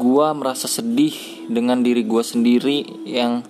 gue 0.00 0.26
merasa 0.32 0.64
sedih 0.64 1.12
dengan 1.52 1.84
diri 1.84 2.00
gue 2.08 2.24
sendiri 2.24 3.04
yang 3.04 3.44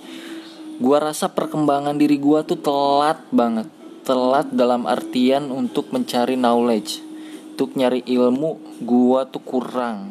gue 0.83 0.99
rasa 0.99 1.31
perkembangan 1.31 1.95
diri 1.95 2.19
gue 2.19 2.43
tuh 2.43 2.59
telat 2.59 3.23
banget. 3.31 3.71
Telat 4.03 4.51
dalam 4.51 4.91
artian 4.91 5.55
untuk 5.55 5.95
mencari 5.95 6.35
knowledge 6.35 7.07
untuk 7.55 7.79
nyari 7.79 8.03
ilmu 8.03 8.83
gue 8.83 9.21
tuh 9.31 9.43
kurang. 9.47 10.11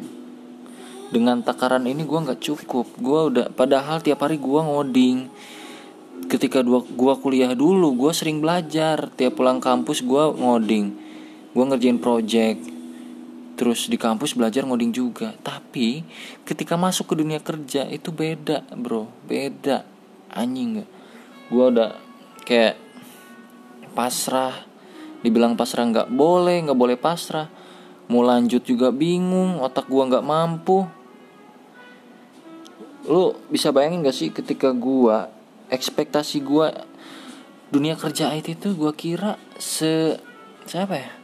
Dengan 1.10 1.44
takaran 1.44 1.84
ini 1.84 2.06
gue 2.08 2.18
nggak 2.22 2.40
cukup. 2.40 2.86
Gue 2.96 3.20
udah 3.34 3.46
padahal 3.52 4.00
tiap 4.00 4.24
hari 4.24 4.40
gue 4.40 4.60
ngoding. 4.62 5.28
Ketika 6.30 6.62
dua 6.62 6.86
gua 6.94 7.18
kuliah 7.18 7.52
dulu 7.52 7.90
gue 7.98 8.12
sering 8.14 8.38
belajar. 8.38 9.10
Tiap 9.12 9.34
pulang 9.34 9.58
kampus 9.58 10.06
gue 10.06 10.24
ngoding. 10.38 10.94
Gue 11.50 11.64
ngerjain 11.66 11.98
project 11.98 12.79
terus 13.60 13.92
di 13.92 14.00
kampus 14.00 14.32
belajar 14.32 14.64
ngoding 14.64 14.88
juga. 14.88 15.36
Tapi 15.44 16.00
ketika 16.48 16.80
masuk 16.80 17.12
ke 17.12 17.14
dunia 17.20 17.44
kerja 17.44 17.84
itu 17.92 18.08
beda 18.08 18.64
bro. 18.72 19.04
Beda. 19.28 19.84
Anjing. 20.32 20.80
Gak 20.80 20.88
gue 21.52 21.64
udah 21.76 21.92
kayak 22.48 22.80
pasrah. 23.92 24.64
Dibilang 25.20 25.60
pasrah 25.60 25.84
nggak 25.84 26.08
boleh 26.08 26.64
nggak 26.64 26.80
boleh 26.80 26.96
pasrah. 26.96 27.52
Mau 28.08 28.24
lanjut 28.24 28.64
juga 28.64 28.88
bingung 28.88 29.60
otak 29.60 29.92
gue 29.92 30.08
nggak 30.08 30.24
mampu. 30.24 30.88
Lu 33.04 33.36
bisa 33.52 33.76
bayangin 33.76 34.00
gak 34.00 34.16
sih 34.16 34.32
ketika 34.32 34.72
gue 34.72 35.16
ekspektasi 35.68 36.40
gue 36.40 36.68
dunia 37.68 37.92
kerja 37.92 38.32
IT 38.32 38.56
itu 38.56 38.72
gue 38.72 38.92
kira 38.96 39.36
se 39.60 40.16
siapa 40.66 40.96
ya 40.96 41.19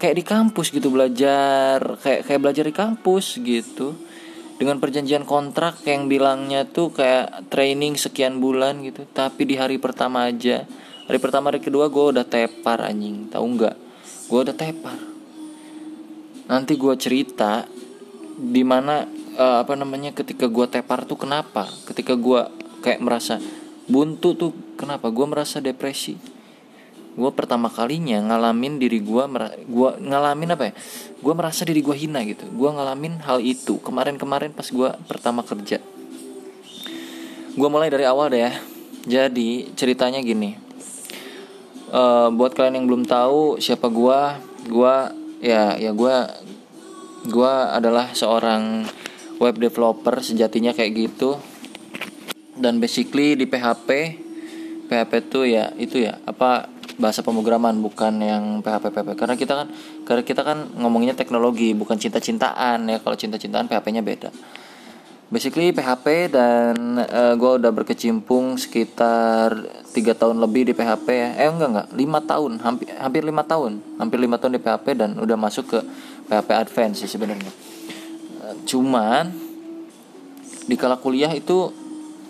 kayak 0.00 0.16
di 0.16 0.24
kampus 0.24 0.72
gitu 0.72 0.88
belajar 0.88 2.00
kayak 2.00 2.24
kayak 2.24 2.40
belajar 2.40 2.64
di 2.64 2.74
kampus 2.74 3.36
gitu. 3.44 3.92
Dengan 4.56 4.76
perjanjian 4.76 5.24
kontrak 5.24 5.80
yang 5.88 6.04
bilangnya 6.04 6.68
tuh 6.68 6.92
kayak 6.92 7.48
training 7.48 7.96
sekian 7.96 8.44
bulan 8.44 8.84
gitu. 8.84 9.08
Tapi 9.08 9.48
di 9.48 9.56
hari 9.56 9.80
pertama 9.80 10.28
aja. 10.28 10.68
Hari 11.08 11.16
pertama 11.16 11.48
hari 11.48 11.64
kedua 11.64 11.88
gue 11.88 12.04
udah 12.16 12.24
tepar 12.28 12.84
anjing. 12.84 13.32
Tahu 13.32 13.44
nggak? 13.56 13.76
Gue 14.28 14.40
udah 14.44 14.56
tepar. 14.56 15.00
Nanti 16.44 16.76
gue 16.76 16.94
cerita 17.00 17.64
di 18.36 18.60
mana 18.60 19.08
uh, 19.36 19.40
eh, 19.40 19.56
apa 19.64 19.72
namanya 19.80 20.12
ketika 20.12 20.44
gue 20.44 20.66
tepar 20.68 21.08
tuh 21.08 21.16
kenapa? 21.16 21.64
Ketika 21.88 22.12
gue 22.12 22.44
kayak 22.84 23.00
merasa 23.00 23.40
buntu 23.88 24.36
tuh 24.36 24.52
kenapa? 24.76 25.08
Gue 25.08 25.24
merasa 25.24 25.64
depresi 25.64 26.39
gue 27.10 27.30
pertama 27.34 27.66
kalinya 27.66 28.22
ngalamin 28.22 28.78
diri 28.78 29.02
gue 29.02 29.24
gua 29.66 29.90
ngalamin 29.98 30.54
apa 30.54 30.70
ya? 30.70 30.72
Gue 31.18 31.32
merasa 31.34 31.66
diri 31.66 31.82
gue 31.82 31.96
hina 31.96 32.22
gitu. 32.22 32.46
Gue 32.54 32.70
ngalamin 32.70 33.18
hal 33.26 33.42
itu. 33.42 33.82
Kemarin-kemarin 33.82 34.54
pas 34.54 34.66
gue 34.70 34.90
pertama 35.10 35.42
kerja. 35.42 35.82
Gue 37.58 37.68
mulai 37.68 37.90
dari 37.90 38.06
awal 38.06 38.30
deh 38.30 38.46
ya. 38.46 38.52
Jadi 39.06 39.74
ceritanya 39.74 40.22
gini. 40.22 40.54
Uh, 41.90 42.30
buat 42.30 42.54
kalian 42.54 42.78
yang 42.82 42.86
belum 42.86 43.02
tahu 43.02 43.58
siapa 43.58 43.90
gue 43.90 44.20
gue 44.70 44.94
ya 45.42 45.74
ya 45.74 45.90
gue 45.90 46.16
gue 47.26 47.54
adalah 47.74 48.14
seorang 48.14 48.86
web 49.42 49.58
developer 49.58 50.22
sejatinya 50.22 50.70
kayak 50.70 51.10
gitu. 51.10 51.34
Dan 52.54 52.78
basically 52.78 53.34
di 53.34 53.50
PHP 53.50 53.88
PHP 54.90 55.12
tuh 55.30 55.46
ya 55.46 55.70
itu 55.78 56.02
ya 56.02 56.18
apa 56.26 56.66
bahasa 57.00 57.24
pemrograman 57.24 57.80
bukan 57.80 58.20
yang 58.20 58.44
PHP 58.60 58.92
PHP 58.92 59.08
karena 59.16 59.34
kita 59.34 59.52
kan 59.56 59.66
karena 60.04 60.22
kita 60.22 60.44
kan 60.44 60.58
ngomongnya 60.76 61.16
teknologi 61.16 61.72
bukan 61.72 61.96
cinta-cintaan 61.96 62.84
ya. 62.86 63.00
Kalau 63.00 63.16
cinta-cintaan 63.16 63.66
PHP-nya 63.66 64.04
beda. 64.04 64.28
Basically 65.30 65.70
PHP 65.70 66.34
dan 66.34 66.98
uh, 66.98 67.06
eh, 67.06 67.34
gue 67.38 67.50
udah 67.62 67.70
berkecimpung 67.70 68.58
sekitar 68.58 69.54
tiga 69.94 70.12
tahun 70.12 70.42
lebih 70.42 70.68
di 70.68 70.74
PHP 70.76 71.06
ya. 71.08 71.28
Eh 71.40 71.48
enggak 71.48 71.70
enggak. 71.70 71.88
Lima 71.96 72.18
tahun. 72.20 72.52
Hampir 72.60 72.86
hampir 72.98 73.22
lima 73.24 73.42
tahun. 73.46 73.80
Hampir 73.96 74.18
lima 74.20 74.36
tahun 74.36 74.58
di 74.58 74.60
PHP 74.60 74.86
dan 74.98 75.10
udah 75.16 75.38
masuk 75.38 75.64
ke 75.70 75.78
PHP 76.28 76.50
Advance 76.52 76.96
sih 77.00 77.10
sebenarnya. 77.10 77.50
Uh, 78.42 78.54
cuman 78.66 79.30
di 80.66 80.74
kala 80.78 80.98
kuliah 80.98 81.30
itu 81.32 81.70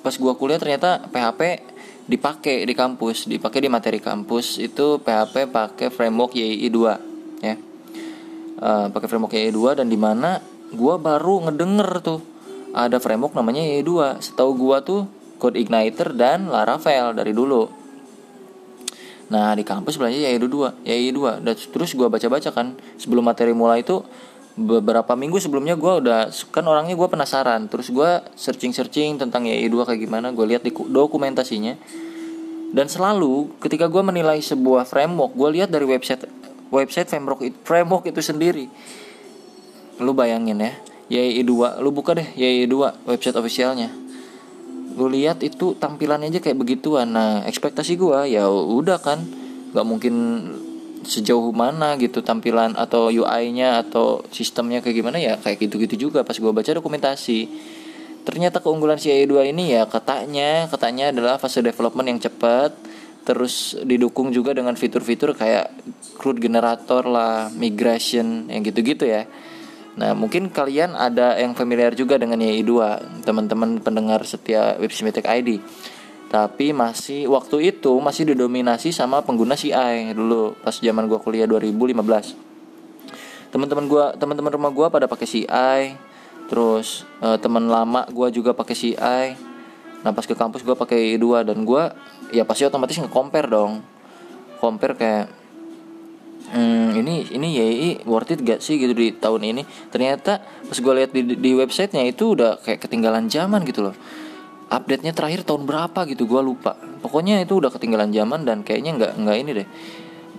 pas 0.00 0.16
gue 0.16 0.32
kuliah 0.36 0.56
ternyata 0.56 1.04
PHP 1.12 1.69
dipakai 2.10 2.66
di 2.66 2.74
kampus 2.74 3.30
dipakai 3.30 3.62
di 3.62 3.70
materi 3.70 4.02
kampus 4.02 4.58
itu 4.58 4.98
PHP 4.98 5.46
pakai 5.54 5.94
framework 5.94 6.34
YI 6.34 6.66
2 6.66 7.46
ya. 7.46 7.54
Uh, 8.60 8.86
pakai 8.90 9.06
framework 9.06 9.30
YI 9.38 9.54
2 9.54 9.78
dan 9.78 9.86
di 9.86 9.94
mana 9.94 10.42
gua 10.74 10.98
baru 10.98 11.46
ngedenger 11.46 12.02
tuh 12.02 12.20
ada 12.74 12.98
framework 12.98 13.38
namanya 13.38 13.62
YI 13.62 13.86
2 13.86 14.18
setahu 14.26 14.58
gua 14.58 14.82
tuh 14.82 15.06
Code 15.38 15.56
Igniter 15.56 16.10
dan 16.12 16.50
Laravel 16.50 17.14
dari 17.14 17.30
dulu. 17.30 17.70
Nah 19.30 19.54
di 19.54 19.62
kampus 19.62 19.94
belajar 19.94 20.18
YI 20.18 20.42
2 20.42 20.82
YI 20.82 21.14
2 21.14 21.46
dan 21.46 21.54
terus 21.54 21.94
gua 21.94 22.10
baca-baca 22.10 22.50
kan 22.50 22.74
sebelum 22.98 23.22
materi 23.22 23.54
mulai 23.54 23.86
itu 23.86 24.02
beberapa 24.60 25.16
minggu 25.16 25.40
sebelumnya 25.40 25.74
gue 25.74 25.92
udah 26.04 26.28
kan 26.52 26.64
orangnya 26.68 26.92
gue 26.92 27.08
penasaran. 27.08 27.66
Terus 27.72 27.88
gue 27.88 28.10
searching 28.36 28.76
searching 28.76 29.16
tentang 29.16 29.48
YI 29.48 29.72
2 29.72 29.88
kayak 29.88 30.00
gimana 30.04 30.28
gue 30.30 30.44
lihat 30.44 30.62
di 30.62 30.72
dokumentasinya. 30.72 31.74
Dan 32.70 32.86
selalu 32.86 33.50
ketika 33.58 33.90
gue 33.90 34.02
menilai 34.04 34.38
sebuah 34.38 34.86
framework 34.86 35.34
gue 35.34 35.48
lihat 35.58 35.72
dari 35.72 35.88
website 35.88 36.28
website 36.70 37.10
framework 37.10 37.40
itu, 37.42 37.56
framework 37.66 38.04
itu 38.06 38.20
sendiri. 38.22 38.70
Lu 39.98 40.12
bayangin 40.14 40.60
ya 40.60 40.72
YI 41.10 41.42
2 41.42 41.82
lu 41.82 41.90
buka 41.90 42.14
deh 42.14 42.28
YI 42.36 42.68
2 42.68 43.08
website 43.10 43.34
officialnya. 43.34 43.90
Lu 44.94 45.10
lihat 45.10 45.42
itu 45.42 45.74
tampilannya 45.74 46.30
aja 46.30 46.38
kayak 46.38 46.60
begituan. 46.60 47.10
Nah 47.10 47.42
ekspektasi 47.48 47.98
gue 47.98 48.18
ya 48.30 48.46
udah 48.46 49.00
kan 49.00 49.18
nggak 49.74 49.86
mungkin 49.86 50.14
sejauh 51.04 51.50
mana 51.52 51.96
gitu 51.96 52.20
tampilan 52.20 52.76
atau 52.76 53.08
UI-nya 53.08 53.80
atau 53.80 54.24
sistemnya 54.28 54.84
kayak 54.84 54.96
gimana 55.00 55.16
ya 55.16 55.34
kayak 55.40 55.68
gitu-gitu 55.68 56.10
juga 56.10 56.22
pas 56.22 56.36
gue 56.36 56.52
baca 56.52 56.70
dokumentasi. 56.70 57.48
Ternyata 58.20 58.60
keunggulan 58.60 59.00
si 59.00 59.08
AI2 59.08 59.48
ini 59.56 59.72
ya 59.72 59.88
katanya 59.88 60.68
katanya 60.68 61.08
adalah 61.08 61.34
fase 61.40 61.64
development 61.64 62.06
yang 62.12 62.20
cepat 62.20 62.76
terus 63.24 63.76
didukung 63.84 64.32
juga 64.32 64.56
dengan 64.56 64.76
fitur-fitur 64.76 65.36
kayak 65.36 65.72
CRUD 66.16 66.40
generator 66.40 67.04
lah 67.04 67.48
migration 67.52 68.48
yang 68.48 68.60
gitu-gitu 68.60 69.08
ya. 69.08 69.24
Nah 69.96 70.12
mungkin 70.16 70.52
kalian 70.52 70.96
ada 70.96 71.36
yang 71.36 71.52
familiar 71.52 71.92
juga 71.92 72.14
dengan 72.16 72.38
YI2 72.38 72.72
Teman-teman 73.26 73.82
pendengar 73.82 74.22
setia 74.24 74.78
Web 74.78 74.92
ID 74.94 75.60
tapi 76.30 76.70
masih 76.70 77.26
waktu 77.26 77.74
itu 77.74 77.90
masih 77.98 78.30
didominasi 78.30 78.94
sama 78.94 79.18
pengguna 79.20 79.58
CI 79.58 80.14
dulu 80.14 80.54
pas 80.62 80.78
zaman 80.78 81.10
gua 81.10 81.18
kuliah 81.18 81.50
2015 81.50 83.50
teman-teman 83.50 83.84
gua 83.90 84.14
teman-teman 84.14 84.54
rumah 84.54 84.70
gua 84.70 84.86
pada 84.94 85.10
pakai 85.10 85.26
CI 85.26 85.98
terus 86.46 87.02
uh, 87.18 87.34
teman 87.34 87.66
lama 87.66 88.06
gua 88.14 88.30
juga 88.30 88.54
pakai 88.54 88.78
CI 88.78 89.26
nah 90.06 90.14
pas 90.14 90.22
ke 90.22 90.38
kampus 90.38 90.62
gua 90.62 90.78
pakai 90.78 91.18
I2 91.18 91.50
dan 91.50 91.66
gua 91.66 91.98
ya 92.30 92.46
pasti 92.46 92.66
otomatis 92.66 92.98
nge-compare 92.98 93.50
dong. 93.50 93.82
Compare 94.62 94.94
kayak 94.94 95.26
hmm, 96.54 96.88
ini 97.02 97.14
ini 97.34 97.48
YI 97.58 97.90
worth 98.06 98.34
it 98.34 98.40
gak 98.42 98.62
sih? 98.62 98.78
gitu 98.78 98.94
di 98.94 99.14
tahun 99.14 99.42
ini. 99.44 99.62
Ternyata 99.90 100.40
pas 100.40 100.78
gue 100.78 100.94
lihat 100.94 101.10
di, 101.10 101.36
di 101.36 101.50
websitenya 101.58 102.06
itu 102.06 102.38
udah 102.38 102.62
kayak 102.62 102.86
ketinggalan 102.86 103.26
zaman 103.26 103.66
gitu 103.66 103.90
loh 103.90 103.94
update 104.70 105.02
nya 105.02 105.12
terakhir 105.12 105.42
tahun 105.42 105.66
berapa 105.66 106.06
gitu 106.06 106.24
gue 106.30 106.40
lupa. 106.40 106.78
Pokoknya 107.02 107.42
itu 107.42 107.58
udah 107.58 107.74
ketinggalan 107.74 108.14
zaman 108.14 108.46
dan 108.46 108.62
kayaknya 108.62 108.96
nggak 108.96 109.12
nggak 109.18 109.36
ini 109.42 109.50
deh. 109.62 109.68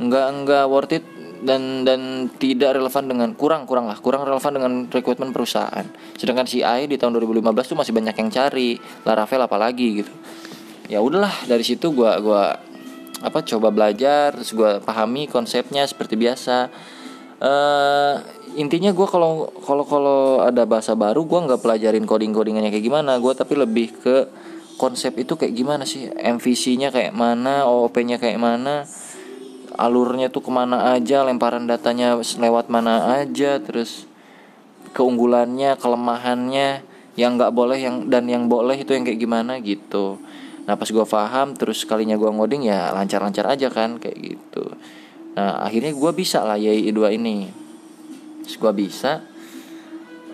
Nggak 0.01 0.27
nggak 0.47 0.65
worth 0.71 0.95
it 0.95 1.05
dan 1.41 1.83
dan 1.83 2.31
tidak 2.39 2.79
relevan 2.79 3.03
dengan 3.11 3.29
kurang 3.35 3.67
kurang 3.67 3.91
lah. 3.91 3.99
Kurang 3.99 4.23
relevan 4.23 4.51
dengan 4.55 4.73
rekrutmen 4.87 5.35
perusahaan. 5.35 5.83
Sedangkan 6.15 6.47
CI 6.47 6.87
di 6.87 6.95
tahun 6.95 7.19
2015 7.19 7.75
tuh 7.75 7.77
masih 7.77 7.91
banyak 7.91 8.15
yang 8.15 8.29
cari. 8.31 8.79
Laravel 9.03 9.41
apalagi 9.43 9.87
gitu. 10.01 10.13
Ya 10.87 11.03
udahlah 11.03 11.33
dari 11.47 11.63
situ 11.67 11.91
gue 11.91 12.11
gua 12.23 12.55
apa 13.21 13.45
coba 13.45 13.69
belajar 13.69 14.33
terus 14.33 14.49
gue 14.49 14.81
pahami 14.81 15.27
konsepnya 15.27 15.83
seperti 15.85 16.15
biasa. 16.15 16.71
Uh, 17.41 18.21
intinya 18.59 18.91
gue 18.91 19.07
kalau 19.07 19.47
kalau 19.63 19.83
kalau 19.87 20.19
ada 20.43 20.67
bahasa 20.67 20.95
baru 20.97 21.23
gue 21.23 21.39
nggak 21.47 21.61
pelajarin 21.61 22.05
coding 22.07 22.35
codingannya 22.35 22.71
kayak 22.71 22.85
gimana. 22.85 23.17
Gue 23.17 23.31
tapi 23.35 23.55
lebih 23.55 23.95
ke 24.01 24.27
konsep 24.81 25.13
itu 25.21 25.37
kayak 25.37 25.53
gimana 25.53 25.83
sih? 25.85 26.09
MVC-nya 26.09 26.89
kayak 26.89 27.13
mana 27.13 27.69
OOP-nya 27.69 28.17
kayak 28.17 28.41
mana 28.41 28.83
alurnya 29.79 30.27
tuh 30.27 30.43
ke 30.43 30.51
mana 30.51 30.91
aja 30.91 31.23
lemparan 31.23 31.63
datanya 31.65 32.19
lewat 32.19 32.67
mana 32.67 33.23
aja 33.23 33.55
terus 33.63 34.03
keunggulannya 34.91 35.79
kelemahannya 35.79 36.83
yang 37.15 37.39
nggak 37.39 37.55
boleh 37.55 37.79
yang 37.79 38.11
dan 38.11 38.27
yang 38.27 38.51
boleh 38.51 38.75
itu 38.75 38.91
yang 38.91 39.07
kayak 39.07 39.19
gimana 39.19 39.63
gitu. 39.63 40.19
Nah 40.67 40.75
pas 40.75 40.87
gue 40.87 41.05
paham 41.07 41.55
terus 41.55 41.87
kalinya 41.87 42.19
gue 42.19 42.27
ngoding 42.27 42.67
ya 42.67 42.91
lancar-lancar 42.91 43.47
aja 43.47 43.71
kan 43.71 43.97
kayak 43.97 44.17
gitu. 44.19 44.75
Nah 45.39 45.63
akhirnya 45.63 45.95
gue 45.95 46.11
bisa 46.11 46.43
lah 46.43 46.59
YI 46.59 46.91
2 46.91 47.17
ini 47.17 47.61
gue 48.57 48.71
bisa 48.73 49.21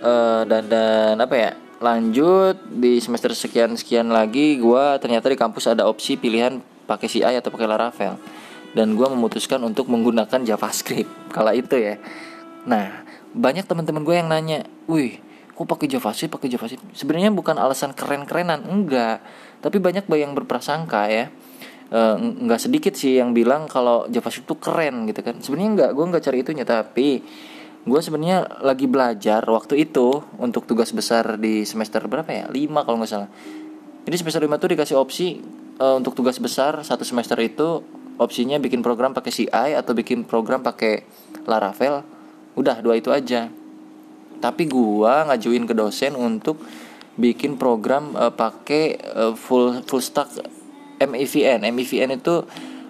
uh, 0.02 0.44
dan 0.46 0.70
dan 0.70 1.16
apa 1.18 1.36
ya 1.36 1.52
lanjut 1.78 2.58
di 2.74 2.98
semester 2.98 3.34
sekian 3.38 3.78
sekian 3.78 4.10
lagi 4.10 4.58
gue 4.58 4.86
ternyata 4.98 5.30
di 5.30 5.38
kampus 5.38 5.70
ada 5.70 5.86
opsi 5.86 6.18
pilihan 6.18 6.58
pakai 6.90 7.06
CI 7.06 7.36
atau 7.38 7.54
pakai 7.54 7.68
Laravel 7.70 8.18
dan 8.78 8.94
gue 8.94 9.08
memutuskan 9.10 9.62
untuk 9.66 9.90
menggunakan 9.90 10.46
JavaScript 10.46 11.10
kala 11.36 11.58
itu 11.58 11.74
ya. 11.78 11.98
Nah 12.70 13.06
banyak 13.34 13.66
teman-teman 13.66 14.06
gue 14.06 14.16
yang 14.18 14.30
nanya 14.30 14.66
wih 14.86 15.18
kok 15.58 15.66
pakai 15.66 15.90
JavaScript 15.90 16.34
pakai 16.38 16.50
JavaScript? 16.54 16.86
Sebenarnya 16.94 17.34
bukan 17.34 17.58
alasan 17.58 17.98
keren-kerenan 17.98 18.70
enggak. 18.70 19.26
Tapi 19.58 19.82
banyak 19.82 20.06
yang 20.14 20.38
berprasangka 20.38 21.10
ya. 21.10 21.34
E, 21.90 22.00
nggak 22.46 22.62
sedikit 22.62 22.94
sih 22.94 23.18
yang 23.18 23.34
bilang 23.34 23.66
kalau 23.66 24.06
JavaScript 24.06 24.46
itu 24.46 24.56
keren 24.62 25.10
gitu 25.10 25.26
kan. 25.26 25.42
Sebenarnya 25.42 25.70
nggak 25.74 25.92
gue 25.98 26.06
nggak 26.14 26.24
cari 26.30 26.38
itunya. 26.46 26.62
Tapi 26.62 27.08
gue 27.88 28.00
sebenarnya 28.04 28.62
lagi 28.68 28.86
belajar 28.86 29.40
waktu 29.48 29.88
itu 29.88 30.20
untuk 30.36 30.68
tugas 30.68 30.92
besar 30.92 31.40
di 31.40 31.64
semester 31.64 32.04
berapa 32.04 32.28
ya 32.28 32.46
lima 32.52 32.84
kalau 32.84 33.00
nggak 33.00 33.12
salah 33.12 33.32
jadi 34.04 34.16
semester 34.20 34.44
lima 34.44 34.60
tuh 34.60 34.76
dikasih 34.76 35.00
opsi 35.00 35.40
e, 35.80 35.86
untuk 35.96 36.12
tugas 36.12 36.36
besar 36.38 36.84
satu 36.84 37.08
semester 37.08 37.40
itu 37.40 37.80
opsinya 38.20 38.60
bikin 38.60 38.84
program 38.84 39.16
pakai 39.16 39.32
CI 39.32 39.72
atau 39.80 39.96
bikin 39.96 40.28
program 40.28 40.60
pakai 40.60 41.08
Laravel 41.48 42.04
udah 42.60 42.84
dua 42.84 43.00
itu 43.00 43.08
aja 43.08 43.48
tapi 44.44 44.68
gue 44.68 45.14
ngajuin 45.32 45.64
ke 45.64 45.74
dosen 45.74 46.14
untuk 46.20 46.60
bikin 47.18 47.58
program 47.58 48.14
uh, 48.14 48.30
pakai 48.30 49.02
uh, 49.02 49.34
full 49.34 49.82
full 49.90 50.02
stack 50.02 50.30
MEVN. 51.02 51.66
MEVN 51.66 52.22
itu 52.22 52.46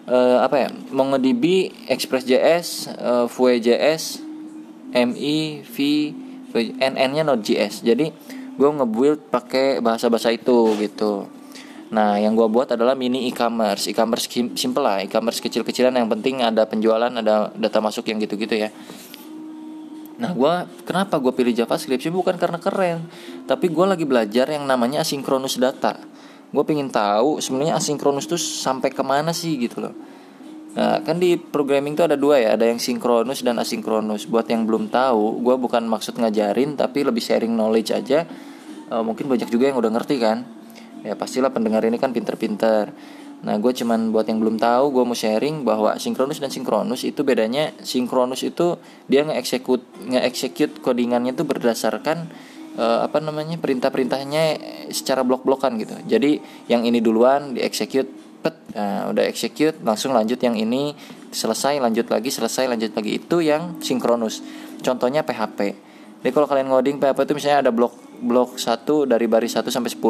uh, 0.07 0.37
apa 0.43 0.67
ya? 0.67 0.69
MongoDB, 0.91 1.71
ExpressJS, 1.87 2.91
uh, 2.99 3.25
Vue.js, 3.31 4.26
MI, 4.93 5.63
V, 5.63 5.75
NN-nya 6.77 7.23
Node.js. 7.27 7.83
Jadi 7.83 8.11
gue 8.57 8.69
ngebuild 8.69 9.29
pakai 9.29 9.83
bahasa-bahasa 9.83 10.33
itu 10.33 10.73
gitu. 10.81 11.29
Nah, 11.87 12.19
yang 12.19 12.35
gue 12.35 12.47
buat 12.51 12.67
adalah 12.67 12.99
mini 12.99 13.31
e-commerce, 13.31 13.87
e-commerce 13.87 14.27
simple 14.59 14.83
lah, 14.83 14.99
e-commerce 14.99 15.39
kecil-kecilan 15.39 15.95
yang 15.95 16.11
penting 16.11 16.43
ada 16.43 16.67
penjualan, 16.67 17.07
ada 17.07 17.47
data 17.55 17.79
masuk 17.79 18.11
yang 18.11 18.19
gitu-gitu 18.19 18.59
ya. 18.59 18.69
Nah, 20.17 20.33
gue 20.33 20.53
kenapa 20.83 21.21
gue 21.21 21.31
pilih 21.31 21.53
JavaScript 21.53 22.03
sih 22.03 22.11
bukan 22.11 22.35
karena 22.35 22.59
keren, 22.59 23.07
tapi 23.45 23.71
gue 23.71 23.85
lagi 23.85 24.03
belajar 24.03 24.49
yang 24.51 24.67
namanya 24.67 25.05
asynchronous 25.05 25.61
data. 25.61 25.95
Gue 26.51 26.63
pengen 26.67 26.91
tahu 26.91 27.39
sebenarnya 27.39 27.77
asynchronous 27.79 28.27
tuh 28.27 28.41
sampai 28.41 28.91
ke 28.91 29.03
mana 29.05 29.31
sih 29.31 29.55
gitu 29.55 29.79
loh. 29.79 29.93
Nah, 30.77 31.01
kan 31.01 31.17
di 31.17 31.41
programming 31.41 31.97
tuh 31.97 32.05
ada 32.05 32.13
dua 32.13 32.37
ya, 32.37 32.53
ada 32.53 32.69
yang 32.69 32.77
sinkronus 32.77 33.41
dan 33.41 33.57
asinkronus. 33.57 34.29
Buat 34.29 34.45
yang 34.53 34.69
belum 34.69 34.93
tahu, 34.93 35.41
gue 35.41 35.55
bukan 35.57 35.81
maksud 35.89 36.21
ngajarin, 36.21 36.77
tapi 36.77 37.01
lebih 37.01 37.17
sharing 37.17 37.49
knowledge 37.49 37.97
aja. 37.97 38.29
Uh, 38.93 39.01
mungkin 39.01 39.25
banyak 39.25 39.49
juga 39.49 39.73
yang 39.73 39.81
udah 39.81 39.89
ngerti 39.89 40.21
kan. 40.21 40.45
Ya 41.01 41.17
pastilah 41.17 41.49
pendengar 41.49 41.81
ini 41.81 41.97
kan 41.97 42.13
pinter-pinter. 42.13 42.93
Nah, 43.41 43.57
gue 43.57 43.73
cuman 43.73 44.13
buat 44.13 44.29
yang 44.29 44.37
belum 44.37 44.61
tahu, 44.61 44.93
gue 44.93 45.03
mau 45.05 45.17
sharing 45.17 45.65
bahwa 45.65 45.97
sinkronus 45.97 46.37
dan 46.37 46.53
sinkronus 46.53 47.01
itu 47.09 47.25
bedanya 47.25 47.73
sinkronus 47.81 48.45
itu 48.45 48.77
dia 49.09 49.25
nge-execute 49.25 49.81
nge-execute 50.09 50.81
codingannya 50.81 51.33
itu 51.33 51.41
berdasarkan 51.41 52.29
uh, 52.77 53.05
apa 53.05 53.17
namanya 53.21 53.57
perintah-perintahnya 53.57 54.61
secara 54.93 55.21
blok-blokan 55.25 55.77
gitu. 55.81 55.97
Jadi 56.05 56.41
yang 56.69 56.85
ini 56.85 57.01
duluan 57.01 57.57
di-execute 57.57 58.26
pet, 58.43 58.55
nah, 58.73 59.09
udah 59.11 59.23
execute 59.25 59.77
langsung 59.81 60.13
lanjut 60.13 60.37
yang 60.41 60.55
ini 60.57 60.93
selesai 61.33 61.81
lanjut 61.81 62.07
lagi 62.07 62.29
selesai 62.31 62.69
lanjut 62.69 62.91
lagi 62.95 63.19
itu 63.19 63.43
yang 63.43 63.77
sinkronus. 63.83 64.41
Contohnya 64.81 65.25
PHP. 65.25 65.59
Jadi 66.23 66.31
kalau 66.33 66.47
kalian 66.49 66.69
ngoding 66.69 66.97
PHP 66.97 67.29
itu 67.29 67.33
misalnya 67.37 67.69
ada 67.69 67.71
blok 67.73 67.93
blok 68.21 68.57
1 68.57 68.85
dari 69.05 69.25
baris 69.29 69.53
1 69.53 69.69
sampai 69.69 69.91
10 69.93 70.01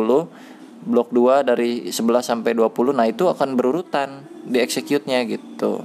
blok 0.88 1.10
2 1.12 1.44
dari 1.44 1.92
11 1.92 2.00
sampai 2.24 2.56
20 2.56 2.96
nah 2.96 3.04
itu 3.04 3.28
akan 3.28 3.60
berurutan 3.60 4.24
di 4.48 4.64
execute-nya 4.64 5.28
gitu 5.28 5.84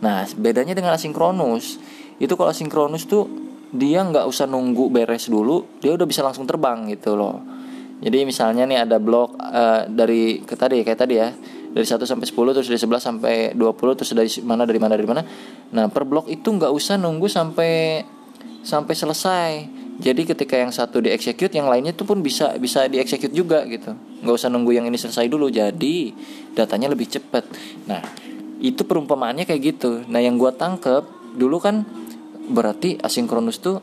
nah 0.00 0.24
bedanya 0.36 0.76
dengan 0.76 0.96
asinkronus 0.96 1.80
itu 2.20 2.32
kalau 2.36 2.52
asinkronus 2.52 3.08
tuh 3.08 3.28
dia 3.70 4.02
nggak 4.02 4.26
usah 4.26 4.44
nunggu 4.44 4.90
beres 4.92 5.30
dulu 5.30 5.80
dia 5.80 5.94
udah 5.94 6.04
bisa 6.08 6.20
langsung 6.20 6.44
terbang 6.44 6.88
gitu 6.92 7.16
loh 7.16 7.40
jadi 8.00 8.24
misalnya 8.24 8.64
nih 8.64 8.88
ada 8.88 8.96
blok 8.96 9.36
uh, 9.36 9.84
dari 9.84 10.40
ke 10.40 10.56
tadi 10.56 10.80
kayak 10.80 11.00
tadi 11.04 11.14
ya. 11.20 11.28
Dari 11.70 11.86
1 11.86 12.02
sampai 12.02 12.26
10 12.26 12.56
terus 12.56 12.66
dari 12.66 12.80
11 12.82 12.98
sampai 12.98 13.34
20 13.54 13.98
terus 14.00 14.10
dari 14.10 14.30
mana 14.42 14.66
dari 14.66 14.80
mana 14.80 14.92
dari 14.96 15.06
mana. 15.06 15.22
Nah 15.70 15.86
per 15.86 16.02
blok 16.08 16.26
itu 16.26 16.48
nggak 16.50 16.72
usah 16.72 16.98
nunggu 16.98 17.28
sampai 17.28 18.02
sampai 18.64 18.94
selesai. 18.96 19.52
Jadi 20.00 20.24
ketika 20.24 20.56
yang 20.56 20.72
satu 20.72 21.04
di 21.04 21.12
execute 21.12 21.52
yang 21.52 21.68
lainnya 21.68 21.92
itu 21.92 22.08
pun 22.08 22.24
bisa 22.24 22.56
bisa 22.56 22.88
di 22.88 22.98
execute 22.98 23.30
juga 23.30 23.62
gitu. 23.68 23.92
Nggak 24.24 24.34
usah 24.34 24.48
nunggu 24.48 24.72
yang 24.80 24.88
ini 24.88 24.96
selesai 24.96 25.28
dulu. 25.28 25.52
Jadi 25.52 26.10
datanya 26.56 26.90
lebih 26.90 27.06
cepat 27.06 27.44
nah 27.84 28.00
itu 28.58 28.82
perumpamaannya 28.82 29.44
kayak 29.44 29.76
gitu. 29.76 30.08
Nah 30.08 30.24
yang 30.24 30.40
gua 30.40 30.56
tangkep 30.56 31.36
dulu 31.36 31.62
kan 31.62 31.84
berarti 32.50 32.98
asinkronus 32.98 33.62
tuh 33.62 33.78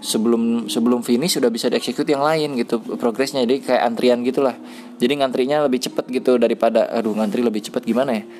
sebelum 0.00 0.66
sebelum 0.66 1.04
finish 1.04 1.36
sudah 1.36 1.52
bisa 1.52 1.68
dieksekut 1.68 2.08
yang 2.08 2.24
lain 2.24 2.56
gitu 2.56 2.80
progresnya. 2.96 3.44
Jadi 3.44 3.60
kayak 3.60 3.82
antrian 3.84 4.24
gitulah. 4.24 4.56
Jadi 4.96 5.20
ngantrinya 5.20 5.64
lebih 5.64 5.80
cepet 5.80 6.08
gitu 6.08 6.40
daripada 6.40 6.88
aduh 6.88 7.12
ngantri 7.12 7.44
lebih 7.44 7.60
cepet 7.64 7.84
gimana 7.84 8.20
ya? 8.20 8.24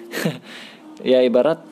Ya 1.01 1.25
ibarat 1.25 1.65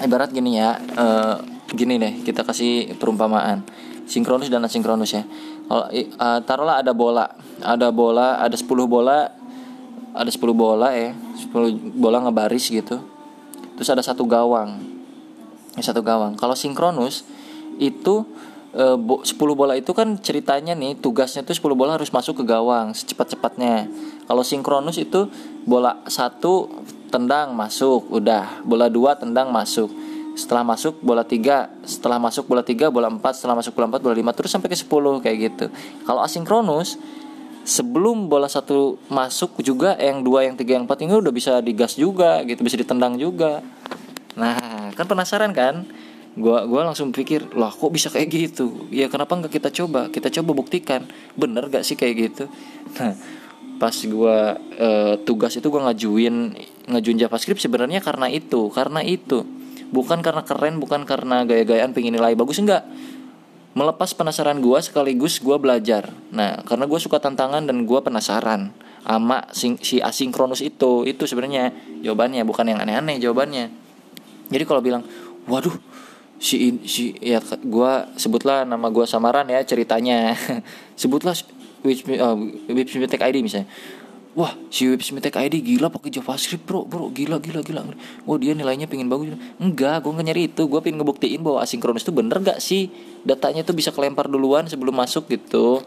ibarat 0.00 0.32
gini 0.32 0.56
ya 0.56 0.80
uh, 0.96 1.36
gini 1.68 2.00
deh 2.00 2.24
kita 2.24 2.48
kasih 2.48 2.96
perumpamaan. 2.96 3.60
Sinkronus 4.08 4.48
dan 4.48 4.64
asinkronus 4.64 5.12
ya. 5.12 5.28
Kalau 5.68 5.84
uh, 5.92 6.40
taruhlah 6.44 6.80
ada 6.80 6.96
bola. 6.96 7.28
Ada 7.60 7.92
bola 7.92 8.40
ada 8.40 8.56
10 8.56 8.68
bola 8.88 9.28
ada 10.16 10.30
10 10.32 10.40
bola 10.56 10.96
ya. 10.96 11.12
10 11.12 12.00
bola 12.00 12.24
ngebaris 12.24 12.72
gitu. 12.72 13.04
Terus 13.76 13.88
ada 13.92 14.00
satu 14.00 14.24
gawang. 14.24 14.80
Satu 15.76 16.00
gawang. 16.00 16.32
Kalau 16.40 16.56
sinkronus 16.56 17.28
itu 17.76 18.24
e, 18.72 18.84
bo, 18.96 19.20
10 19.22 19.36
bola 19.54 19.76
itu 19.76 19.92
kan 19.92 20.16
ceritanya 20.18 20.72
nih 20.72 20.98
tugasnya 20.98 21.44
tuh 21.44 21.54
10 21.54 21.76
bola 21.76 21.96
harus 22.00 22.10
masuk 22.10 22.42
ke 22.42 22.44
gawang 22.48 22.96
secepat-cepatnya. 22.96 23.88
Kalau 24.26 24.42
sinkronus 24.42 24.96
itu 24.96 25.28
bola 25.68 26.00
satu 26.08 26.68
tendang 27.12 27.52
masuk 27.52 28.08
udah. 28.08 28.64
Bola 28.64 28.88
dua 28.88 29.12
tendang 29.20 29.52
masuk. 29.52 29.92
Setelah 30.32 30.64
masuk 30.64 30.96
bola 31.04 31.20
tiga. 31.28 31.68
Setelah 31.84 32.16
masuk 32.16 32.48
bola 32.48 32.64
tiga 32.64 32.88
bola 32.88 33.12
empat. 33.12 33.36
Setelah 33.36 33.60
masuk 33.60 33.76
bola 33.76 33.92
empat 33.92 34.00
bola 34.00 34.16
lima. 34.16 34.32
Terus 34.32 34.48
sampai 34.48 34.72
ke 34.72 34.76
sepuluh 34.80 35.20
kayak 35.20 35.36
gitu. 35.52 35.66
Kalau 36.08 36.24
asinkronus 36.24 36.96
sebelum 37.62 38.26
bola 38.26 38.48
satu 38.50 38.98
masuk 39.06 39.60
juga 39.62 39.94
yang 40.00 40.24
dua 40.24 40.48
yang 40.48 40.58
tiga 40.58 40.74
yang 40.80 40.88
empat 40.88 41.04
ini 41.04 41.14
udah 41.20 41.30
bisa 41.30 41.60
digas 41.60 42.00
juga 42.00 42.40
gitu. 42.48 42.64
Bisa 42.64 42.80
ditendang 42.80 43.20
juga. 43.20 43.60
Nah 44.40 44.88
kan 44.96 45.04
penasaran 45.04 45.52
kan 45.52 45.84
gua 46.38 46.64
gua 46.64 46.88
langsung 46.88 47.12
pikir 47.12 47.52
lah 47.52 47.68
kok 47.68 47.92
bisa 47.92 48.08
kayak 48.08 48.28
gitu? 48.32 48.88
Ya 48.88 49.08
kenapa 49.12 49.36
nggak 49.36 49.52
kita 49.52 49.68
coba? 49.72 50.08
Kita 50.08 50.32
coba 50.40 50.50
buktikan. 50.56 51.04
Bener 51.36 51.68
gak 51.68 51.84
sih 51.84 51.96
kayak 51.98 52.14
gitu? 52.16 52.44
Nah 53.00 53.12
pas 53.76 53.96
gua 54.06 54.56
e, 54.78 55.18
tugas 55.26 55.58
itu 55.58 55.66
gua 55.66 55.90
ngajuin 55.90 56.54
ngajuin 56.86 57.18
JavaScript 57.18 57.58
sebenarnya 57.60 58.00
karena 58.00 58.30
itu 58.32 58.72
karena 58.72 59.04
itu. 59.04 59.44
Bukan 59.92 60.24
karena 60.24 60.40
keren 60.40 60.80
bukan 60.80 61.04
karena 61.04 61.44
gaya-gayaan 61.44 61.92
pengen 61.92 62.16
nilai 62.16 62.32
bagus 62.32 62.56
enggak. 62.62 62.88
Melepas 63.72 64.12
penasaran 64.12 64.60
gue 64.60 64.78
sekaligus 64.84 65.40
gue 65.40 65.56
belajar. 65.56 66.12
Nah 66.32 66.60
karena 66.64 66.84
gue 66.84 67.00
suka 67.00 67.20
tantangan 67.20 67.64
dan 67.64 67.84
gue 67.88 68.00
penasaran 68.04 68.72
ama 69.02 69.42
si 69.50 69.98
asinkronus 69.98 70.62
itu 70.62 71.02
itu 71.02 71.26
sebenarnya 71.26 71.74
jawabannya 72.06 72.46
bukan 72.46 72.72
yang 72.72 72.80
aneh-aneh 72.80 73.18
jawabannya. 73.18 73.68
Jadi 74.52 74.64
kalau 74.68 74.80
bilang 74.84 75.02
waduh 75.48 75.74
si 76.42 76.74
si 76.90 77.14
ya 77.22 77.38
gue 77.38 77.92
sebutlah 78.18 78.66
nama 78.66 78.90
gue 78.90 79.06
samaran 79.06 79.46
ya 79.46 79.62
ceritanya. 79.62 80.34
Sebutlah 81.00 81.38
which 81.86 82.02
uh, 82.18 82.34
ID 83.30 83.46
misalnya. 83.46 83.70
Wah 84.32 84.56
si 84.72 84.88
web 84.88 84.98
Smitek 84.98 85.38
ID 85.38 85.60
gila 85.60 85.92
pakai 85.92 86.08
JavaScript 86.08 86.66
bro 86.66 86.82
bro 86.82 87.14
gila 87.14 87.38
gila 87.38 87.62
gila. 87.62 87.86
Oh 88.26 88.34
dia 88.42 88.58
nilainya 88.58 88.90
pengen 88.90 89.06
bagus. 89.06 89.38
Enggak 89.62 90.02
gue 90.02 90.10
nggak 90.10 90.26
nyari 90.26 90.42
itu. 90.50 90.66
Gue 90.66 90.82
pengen 90.82 90.98
ngebuktiin 90.98 91.46
bahwa 91.46 91.62
asinkronus 91.62 92.02
itu 92.02 92.10
bener 92.10 92.42
gak 92.42 92.58
sih? 92.58 92.90
Datanya 93.22 93.62
tuh 93.62 93.78
bisa 93.78 93.94
kelempar 93.94 94.26
duluan 94.26 94.66
sebelum 94.66 94.98
masuk 94.98 95.30
gitu. 95.30 95.84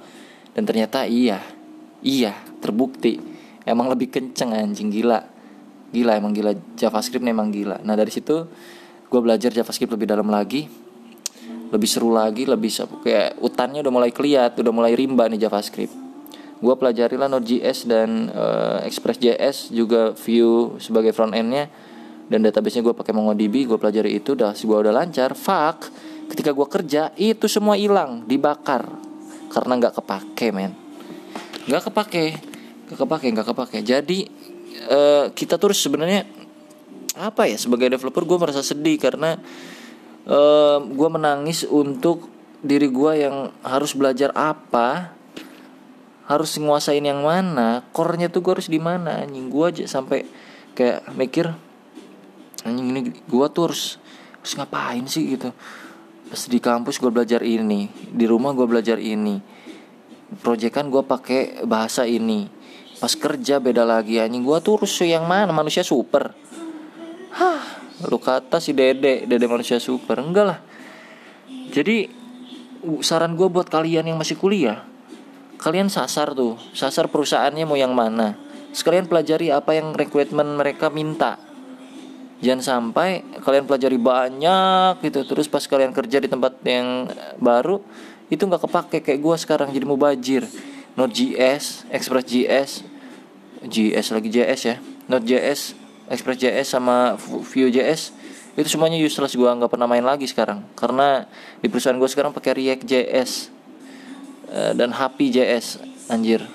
Dan 0.56 0.64
ternyata 0.64 1.04
iya. 1.04 1.44
Iya 2.00 2.38
terbukti. 2.64 3.20
Emang 3.68 3.92
lebih 3.92 4.08
kenceng 4.08 4.56
anjing 4.56 4.88
gila. 4.88 5.26
Gila 5.90 6.16
emang 6.16 6.32
gila. 6.32 6.56
JavaScript 6.78 7.26
emang 7.26 7.50
gila. 7.50 7.82
Nah 7.82 7.98
dari 7.98 8.14
situ 8.14 8.46
gue 9.16 9.22
belajar 9.24 9.48
JavaScript 9.56 9.96
lebih 9.96 10.12
dalam 10.12 10.28
lagi 10.28 10.68
lebih 11.72 11.88
seru 11.88 12.12
lagi 12.12 12.44
lebih 12.44 12.68
kayak 13.00 13.40
utannya 13.40 13.80
udah 13.80 13.94
mulai 13.96 14.12
keliat 14.12 14.60
udah 14.60 14.74
mulai 14.76 14.92
rimba 14.94 15.26
nih 15.32 15.48
JavaScript. 15.48 15.96
Gue 16.56 16.76
pelajari 16.80 17.20
lah 17.20 17.28
Node.js 17.28 17.84
dan 17.88 18.32
uh, 18.32 18.80
Express.js 18.84 19.76
juga 19.76 20.16
Vue 20.16 20.80
sebagai 20.80 21.12
front 21.12 21.36
endnya 21.36 21.68
dan 22.28 22.42
databasenya 22.44 22.84
gue 22.86 22.96
pakai 22.96 23.12
MongoDB 23.12 23.70
gue 23.70 23.78
pelajari 23.80 24.18
itu 24.20 24.36
udah 24.36 24.56
gue 24.56 24.78
udah 24.78 24.94
lancar 24.94 25.36
fuck 25.36 25.90
ketika 26.32 26.56
gue 26.56 26.68
kerja 26.68 27.12
itu 27.16 27.46
semua 27.48 27.76
hilang 27.76 28.24
dibakar. 28.28 28.88
Karena 29.52 29.80
nggak 29.80 30.00
kepake 30.00 30.48
men. 30.52 30.76
Nggak 31.68 31.92
kepake 31.92 32.26
nggak 32.88 33.00
kepake 33.00 33.28
nggak 33.36 33.48
kepake. 33.52 33.78
Jadi 33.84 34.20
uh, 34.92 35.26
kita 35.34 35.60
terus 35.60 35.82
sebenarnya 35.82 36.35
apa 37.16 37.48
ya 37.48 37.56
sebagai 37.56 37.88
developer 37.88 38.28
gue 38.28 38.38
merasa 38.38 38.62
sedih 38.62 39.00
karena 39.00 39.40
uh, 40.28 40.84
gue 40.84 41.10
menangis 41.10 41.64
untuk 41.64 42.28
diri 42.66 42.90
gue 42.90 43.12
yang 43.26 43.54
harus 43.62 43.94
belajar 43.94 44.34
apa 44.34 45.14
harus 46.26 46.58
nguasain 46.58 47.06
yang 47.06 47.22
mana 47.22 47.86
core-nya 47.94 48.34
tuh 48.34 48.42
gue 48.42 48.58
harus 48.58 48.70
di 48.70 48.82
mana. 48.82 49.22
Anjing 49.22 49.48
gue 49.48 49.66
aja 49.66 49.86
sampai 49.86 50.26
kayak 50.74 51.14
mikir 51.14 51.54
anjing 52.66 52.88
ini 52.92 53.02
gue 53.14 53.46
tuh 53.54 53.72
harus 53.72 54.02
harus 54.42 54.54
ngapain 54.58 55.06
sih? 55.06 55.38
Gitu. 55.38 55.54
Pas 56.26 56.42
di 56.50 56.60
kampus 56.60 56.98
gue 56.98 57.12
belajar 57.14 57.46
ini 57.46 57.88
di 58.10 58.26
rumah 58.26 58.52
gue 58.58 58.66
belajar 58.66 58.98
ini 58.98 59.38
proyekan 60.42 60.90
gue 60.90 61.06
pakai 61.06 61.62
bahasa 61.70 62.10
ini. 62.10 62.50
Pas 62.98 63.14
kerja 63.14 63.62
beda 63.62 63.86
lagi 63.86 64.18
anjing 64.18 64.42
gue 64.42 64.58
tuh 64.66 64.82
harus 64.82 64.98
yang 65.06 65.30
mana? 65.30 65.54
Manusia 65.54 65.86
super 65.86 66.34
hah. 67.36 67.62
Lu 68.08 68.20
kata 68.20 68.60
si 68.60 68.72
dede 68.76 69.28
dede 69.28 69.46
manusia 69.48 69.80
super. 69.80 70.20
Enggak 70.20 70.46
lah. 70.48 70.60
Jadi 71.72 72.08
saran 73.04 73.36
gue 73.36 73.48
buat 73.52 73.68
kalian 73.68 74.08
yang 74.08 74.18
masih 74.20 74.38
kuliah 74.38 74.96
kalian 75.66 75.90
sasar 75.90 76.36
tuh 76.38 76.60
sasar 76.78 77.10
perusahaannya 77.10 77.66
mau 77.66 77.74
yang 77.74 77.96
mana. 77.96 78.38
Sekalian 78.76 79.08
pelajari 79.08 79.50
apa 79.50 79.74
yang 79.74 79.96
requirement 79.96 80.60
mereka 80.60 80.92
minta. 80.92 81.40
Jangan 82.44 82.62
sampai 82.62 83.24
kalian 83.40 83.66
pelajari 83.66 83.98
banyak 83.98 85.02
gitu 85.02 85.24
terus 85.24 85.48
pas 85.48 85.64
kalian 85.64 85.96
kerja 85.96 86.20
di 86.20 86.28
tempat 86.28 86.60
yang 86.68 87.08
baru 87.40 87.80
itu 88.28 88.44
nggak 88.44 88.68
kepake 88.68 88.98
kayak 89.02 89.20
gue 89.24 89.36
sekarang 89.40 89.70
jadi 89.72 89.86
mau 89.88 89.96
bajir 89.96 90.44
Node.js, 91.00 91.88
Express.js, 91.92 92.84
JS 93.66 94.06
lagi 94.16 94.30
JS 94.32 94.62
ya, 94.64 94.76
Node.js, 95.12 95.76
Express.js 96.10 96.68
sama 96.70 97.18
Vue.js 97.20 98.14
itu 98.56 98.68
semuanya 98.72 98.96
useless. 98.96 99.36
Gue 99.36 99.50
nggak 99.52 99.72
pernah 99.72 99.90
main 99.90 100.04
lagi 100.04 100.26
sekarang 100.30 100.64
karena 100.78 101.28
di 101.60 101.68
perusahaan 101.68 101.98
gue 101.98 102.08
sekarang 102.08 102.32
pakai 102.32 102.56
React.js 102.56 103.52
uh, 104.52 104.72
dan 104.78 104.94
JS 104.94 105.82
anjir. 106.08 106.46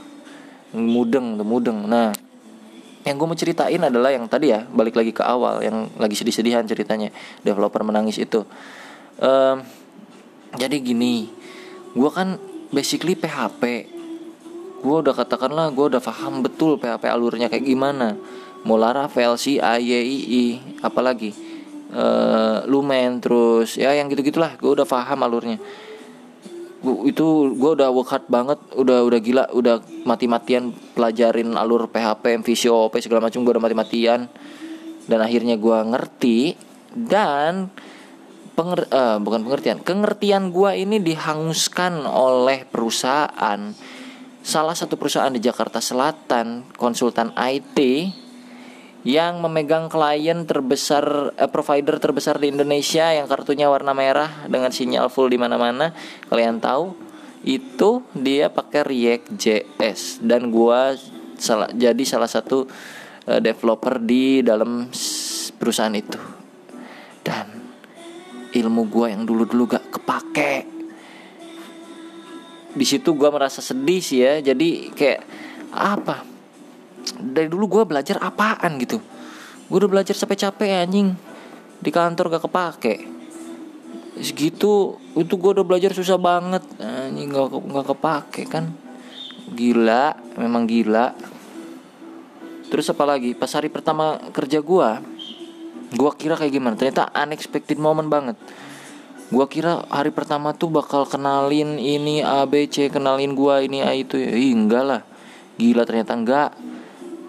Mudeng 0.70 1.34
tuh 1.34 1.46
mudeng. 1.46 1.84
Nah 1.90 2.14
yang 3.02 3.16
gue 3.16 3.26
mau 3.26 3.36
ceritain 3.36 3.80
adalah 3.80 4.12
yang 4.12 4.28
tadi 4.28 4.52
ya 4.52 4.64
balik 4.68 4.92
lagi 4.92 5.10
ke 5.10 5.24
awal 5.24 5.64
yang 5.64 5.88
lagi 5.96 6.14
sedih-sedihan 6.14 6.68
ceritanya 6.68 7.10
developer 7.42 7.80
menangis 7.82 8.20
itu. 8.20 8.44
Um, 9.20 9.64
jadi 10.56 10.76
gini 10.80 11.28
gue 11.90 12.10
kan 12.10 12.38
basically 12.70 13.18
PHP 13.18 13.62
gue 14.80 14.96
udah 15.04 15.12
katakanlah 15.12 15.68
gue 15.74 15.86
udah 15.96 16.02
paham 16.02 16.40
betul 16.40 16.80
PHP 16.80 17.04
alurnya 17.10 17.52
kayak 17.52 17.66
gimana 17.66 18.16
mau 18.64 18.76
Laravel, 18.76 19.36
C, 19.40 19.60
A, 19.60 19.80
Y, 19.80 19.92
I, 19.92 20.18
I 20.26 20.44
apalagi? 20.84 21.32
Uh, 21.90 22.62
Lumen 22.70 23.18
terus 23.18 23.74
ya 23.74 23.90
yang 23.90 24.06
gitu 24.06 24.22
gitulah 24.22 24.54
gue 24.54 24.70
udah 24.70 24.86
paham 24.86 25.26
alurnya. 25.26 25.58
Gua, 26.80 27.04
itu 27.04 27.52
gue 27.60 27.70
udah 27.76 27.92
work 27.92 28.08
hard 28.08 28.26
banget. 28.32 28.58
Udah 28.72 29.04
udah 29.04 29.20
gila. 29.20 29.44
Udah 29.52 29.84
mati-matian 30.08 30.72
pelajarin 30.96 31.52
alur 31.54 31.92
PHP 31.92 32.40
MVC 32.40 32.72
OP 32.72 32.96
segala 33.04 33.28
macam. 33.28 33.44
Gue 33.44 33.52
udah 33.52 33.64
mati-matian. 33.64 34.32
Dan 35.04 35.18
akhirnya 35.20 35.60
gue 35.60 35.78
ngerti. 35.92 36.56
Dan 36.88 37.68
penger 38.56 38.88
uh, 38.88 39.18
bukan 39.20 39.44
pengertian. 39.44 39.78
Kengertian 39.84 40.56
gue 40.56 40.72
ini 40.80 41.04
dihanguskan 41.04 42.08
oleh 42.08 42.64
perusahaan. 42.64 43.60
Salah 44.40 44.72
satu 44.72 44.96
perusahaan 44.96 45.28
di 45.28 45.40
Jakarta 45.44 45.84
Selatan 45.84 46.64
konsultan 46.80 47.36
IT 47.36 47.76
yang 49.00 49.40
memegang 49.40 49.88
klien 49.88 50.44
terbesar 50.44 51.32
eh, 51.36 51.48
provider 51.48 51.96
terbesar 51.96 52.36
di 52.36 52.52
Indonesia 52.52 53.08
yang 53.08 53.24
kartunya 53.24 53.72
warna 53.72 53.96
merah 53.96 54.44
dengan 54.44 54.68
sinyal 54.68 55.08
full 55.08 55.32
di 55.32 55.40
mana-mana. 55.40 55.96
Kalian 56.28 56.60
tahu 56.60 56.92
itu 57.40 58.04
dia 58.12 58.52
pakai 58.52 58.84
React 58.84 59.26
JS 59.40 60.20
dan 60.20 60.52
gua 60.52 60.92
salah 61.40 61.72
jadi 61.72 62.02
salah 62.04 62.28
satu 62.28 62.68
eh, 63.24 63.40
developer 63.40 63.96
di 63.96 64.44
dalam 64.44 64.92
perusahaan 65.56 65.96
itu. 65.96 66.20
Dan 67.24 67.46
ilmu 68.52 68.82
gua 68.92 69.12
yang 69.12 69.24
dulu-dulu 69.24 69.64
gak 69.76 69.96
kepake. 69.96 70.54
Di 72.70 72.84
situ 72.84 73.16
gua 73.16 73.32
merasa 73.32 73.64
sedih 73.64 74.04
sih 74.04 74.20
ya. 74.20 74.44
Jadi 74.44 74.92
kayak 74.92 75.20
apa 75.72 76.29
dari 77.18 77.50
dulu 77.50 77.80
gue 77.80 77.82
belajar 77.88 78.20
apaan 78.22 78.78
gitu? 78.78 79.02
Gue 79.66 79.76
udah 79.82 79.90
belajar 79.90 80.14
sampai 80.14 80.38
capek 80.38 80.86
anjing. 80.86 81.14
Di 81.80 81.88
kantor 81.88 82.36
gak 82.36 82.44
kepake. 82.44 82.94
Segitu 84.20 85.00
itu 85.16 85.34
gue 85.38 85.50
udah 85.56 85.64
belajar 85.64 85.96
susah 85.96 86.20
banget. 86.20 86.60
Anjing 86.82 87.32
gak, 87.32 87.50
gak 87.54 87.86
kepake 87.96 88.42
kan? 88.50 88.74
Gila 89.50 90.14
memang 90.36 90.68
gila. 90.68 91.16
Terus 92.70 92.86
apa 92.92 93.02
lagi? 93.02 93.34
Pas 93.34 93.50
hari 93.50 93.66
pertama 93.66 94.18
kerja 94.30 94.62
gue 94.62 94.90
gue 95.90 96.10
kira 96.14 96.38
kayak 96.38 96.54
gimana? 96.54 96.78
Ternyata 96.78 97.10
unexpected 97.10 97.74
moment 97.82 98.06
banget. 98.06 98.38
Gue 99.30 99.46
kira 99.50 99.86
hari 99.90 100.14
pertama 100.14 100.54
tuh 100.54 100.70
bakal 100.70 101.02
kenalin 101.02 101.78
ini 101.78 102.22
A 102.22 102.46
B 102.46 102.70
C 102.70 102.90
kenalin 102.90 103.34
gue 103.34 103.54
ini 103.66 103.82
A 103.82 103.90
itu. 103.94 104.14
Ya 104.14 104.30
Ih, 104.30 104.54
enggak 104.54 104.84
lah. 104.86 105.02
Gila 105.58 105.82
ternyata 105.82 106.14
enggak 106.14 106.50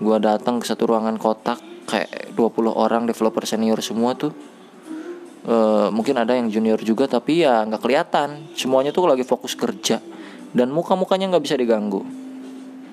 gue 0.01 0.17
datang 0.17 0.57
ke 0.57 0.65
satu 0.65 0.89
ruangan 0.89 1.21
kotak 1.21 1.61
kayak 1.85 2.33
20 2.33 2.73
orang 2.73 3.05
developer 3.05 3.45
senior 3.45 3.77
semua 3.85 4.17
tuh. 4.17 4.33
E, 5.45 5.55
mungkin 5.93 6.17
ada 6.17 6.33
yang 6.33 6.49
junior 6.49 6.81
juga 6.81 7.05
tapi 7.05 7.45
ya 7.45 7.61
nggak 7.69 7.81
kelihatan. 7.85 8.49
Semuanya 8.57 8.89
tuh 8.89 9.05
lagi 9.05 9.21
fokus 9.21 9.53
kerja. 9.53 10.01
Dan 10.51 10.73
muka 10.73 10.97
mukanya 10.97 11.37
nggak 11.37 11.43
bisa 11.45 11.55
diganggu. 11.55 12.01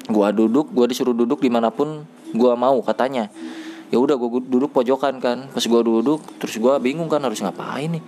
Gue 0.09 0.29
duduk 0.37 0.69
gue 0.77 0.85
disuruh 0.93 1.17
duduk 1.17 1.41
di 1.41 1.49
mana 1.49 1.73
pun 1.73 2.05
gue 2.29 2.53
mau 2.61 2.77
katanya. 2.85 3.33
Ya 3.89 3.97
udah 3.97 4.21
gue 4.21 4.45
duduk 4.45 4.77
pojokan 4.77 5.17
kan. 5.17 5.49
Pas 5.49 5.65
gue 5.65 5.81
duduk 5.81 6.21
terus 6.37 6.61
gue 6.61 6.75
bingung 6.85 7.09
kan 7.09 7.25
harus 7.25 7.41
ngapain 7.41 7.89
nih. 7.89 8.05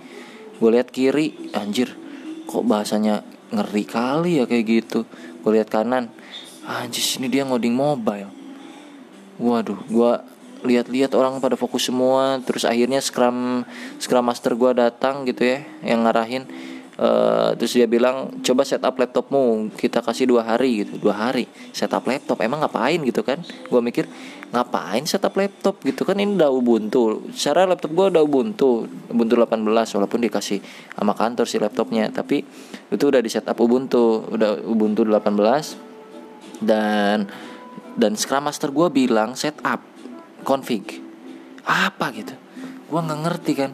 Gue 0.61 0.69
lihat 0.77 0.93
kiri 0.93 1.49
anjir 1.57 1.89
kok 2.45 2.61
bahasanya 2.69 3.25
ngeri 3.49 3.83
kali 3.89 4.31
ya 4.37 4.45
kayak 4.45 4.65
gitu. 4.69 5.09
Gue 5.41 5.57
lihat 5.57 5.73
kanan 5.73 6.13
anjir 6.69 7.01
sini 7.01 7.25
dia 7.25 7.41
ngoding 7.41 7.73
mobile 7.73 8.40
waduh 9.41 9.79
gue 9.89 10.11
lihat-lihat 10.61 11.17
orang 11.17 11.41
pada 11.41 11.57
fokus 11.57 11.89
semua 11.89 12.37
terus 12.45 12.69
akhirnya 12.69 13.01
scrum 13.01 13.65
scrum 13.97 14.21
master 14.21 14.53
gue 14.53 14.77
datang 14.77 15.25
gitu 15.25 15.41
ya 15.41 15.65
yang 15.81 16.05
ngarahin 16.05 16.45
uh, 17.01 17.49
terus 17.57 17.73
dia 17.73 17.89
bilang 17.89 18.29
coba 18.45 18.61
setup 18.61 18.93
laptopmu 19.01 19.73
kita 19.73 20.05
kasih 20.05 20.29
dua 20.29 20.45
hari 20.45 20.85
gitu. 20.85 21.01
Dua 21.09 21.17
hari? 21.17 21.49
Setup 21.73 22.05
laptop? 22.05 22.37
Emang 22.45 22.61
ngapain 22.61 23.01
gitu 23.01 23.25
kan? 23.25 23.41
Gue 23.41 23.81
mikir 23.81 24.05
ngapain 24.53 25.01
setup 25.09 25.33
laptop? 25.33 25.81
Gitu 25.81 26.05
kan 26.05 26.21
ini 26.21 26.37
udah 26.37 26.53
Ubuntu. 26.53 27.33
Secara 27.33 27.65
laptop 27.65 27.91
gue 27.97 28.05
udah 28.13 28.21
Ubuntu 28.21 28.85
Ubuntu 29.09 29.33
18 29.33 29.65
walaupun 29.97 30.19
dikasih 30.21 30.61
sama 30.93 31.17
kantor 31.17 31.45
si 31.49 31.57
laptopnya 31.57 32.05
tapi 32.13 32.45
itu 32.93 33.03
udah 33.03 33.19
di 33.19 33.29
setup 33.33 33.57
Ubuntu 33.57 34.29
udah 34.29 34.61
Ubuntu 34.69 35.01
18 35.01 35.89
dan 36.61 37.25
dan 37.95 38.15
Scrum 38.15 38.47
Master 38.47 38.71
gue 38.71 38.87
bilang 38.91 39.35
setup 39.35 39.83
config. 40.47 41.01
Apa 41.65 42.11
gitu? 42.15 42.33
Gue 42.87 42.99
nggak 42.99 43.19
ngerti 43.27 43.53
kan. 43.55 43.71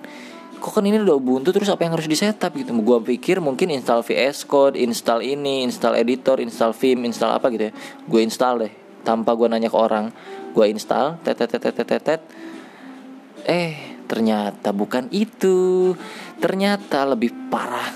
Kok 0.57 0.81
kan 0.81 0.83
ini 0.89 0.97
udah 0.97 1.17
Ubuntu 1.21 1.53
terus 1.53 1.69
apa 1.69 1.85
yang 1.85 1.93
harus 1.93 2.09
di 2.09 2.17
setup 2.17 2.53
gitu? 2.57 2.73
Gue 2.81 2.97
pikir 3.01 3.37
mungkin 3.37 3.69
install 3.69 4.01
VS 4.01 4.49
Code 4.49 4.75
install 4.77 5.21
ini 5.21 5.61
install 5.61 6.01
editor 6.01 6.41
install 6.41 6.73
Vim 6.73 7.05
install 7.05 7.37
apa 7.37 7.53
gitu 7.53 7.69
ya. 7.69 7.73
Gue 8.09 8.25
install 8.25 8.65
deh 8.65 8.73
tanpa 9.05 9.37
gue 9.37 9.45
nanya 9.45 9.69
ke 9.69 9.77
orang. 9.77 10.09
Gue 10.51 10.73
install 10.73 11.21
tet 11.21 11.37
tet 11.37 11.53
tet 11.53 11.73
tet 11.77 12.01
tet. 12.01 12.21
Eh 13.45 14.01
ternyata 14.09 14.73
bukan 14.73 15.07
itu. 15.13 15.93
Ternyata 16.41 17.05
lebih 17.05 17.33
parah 17.49 17.89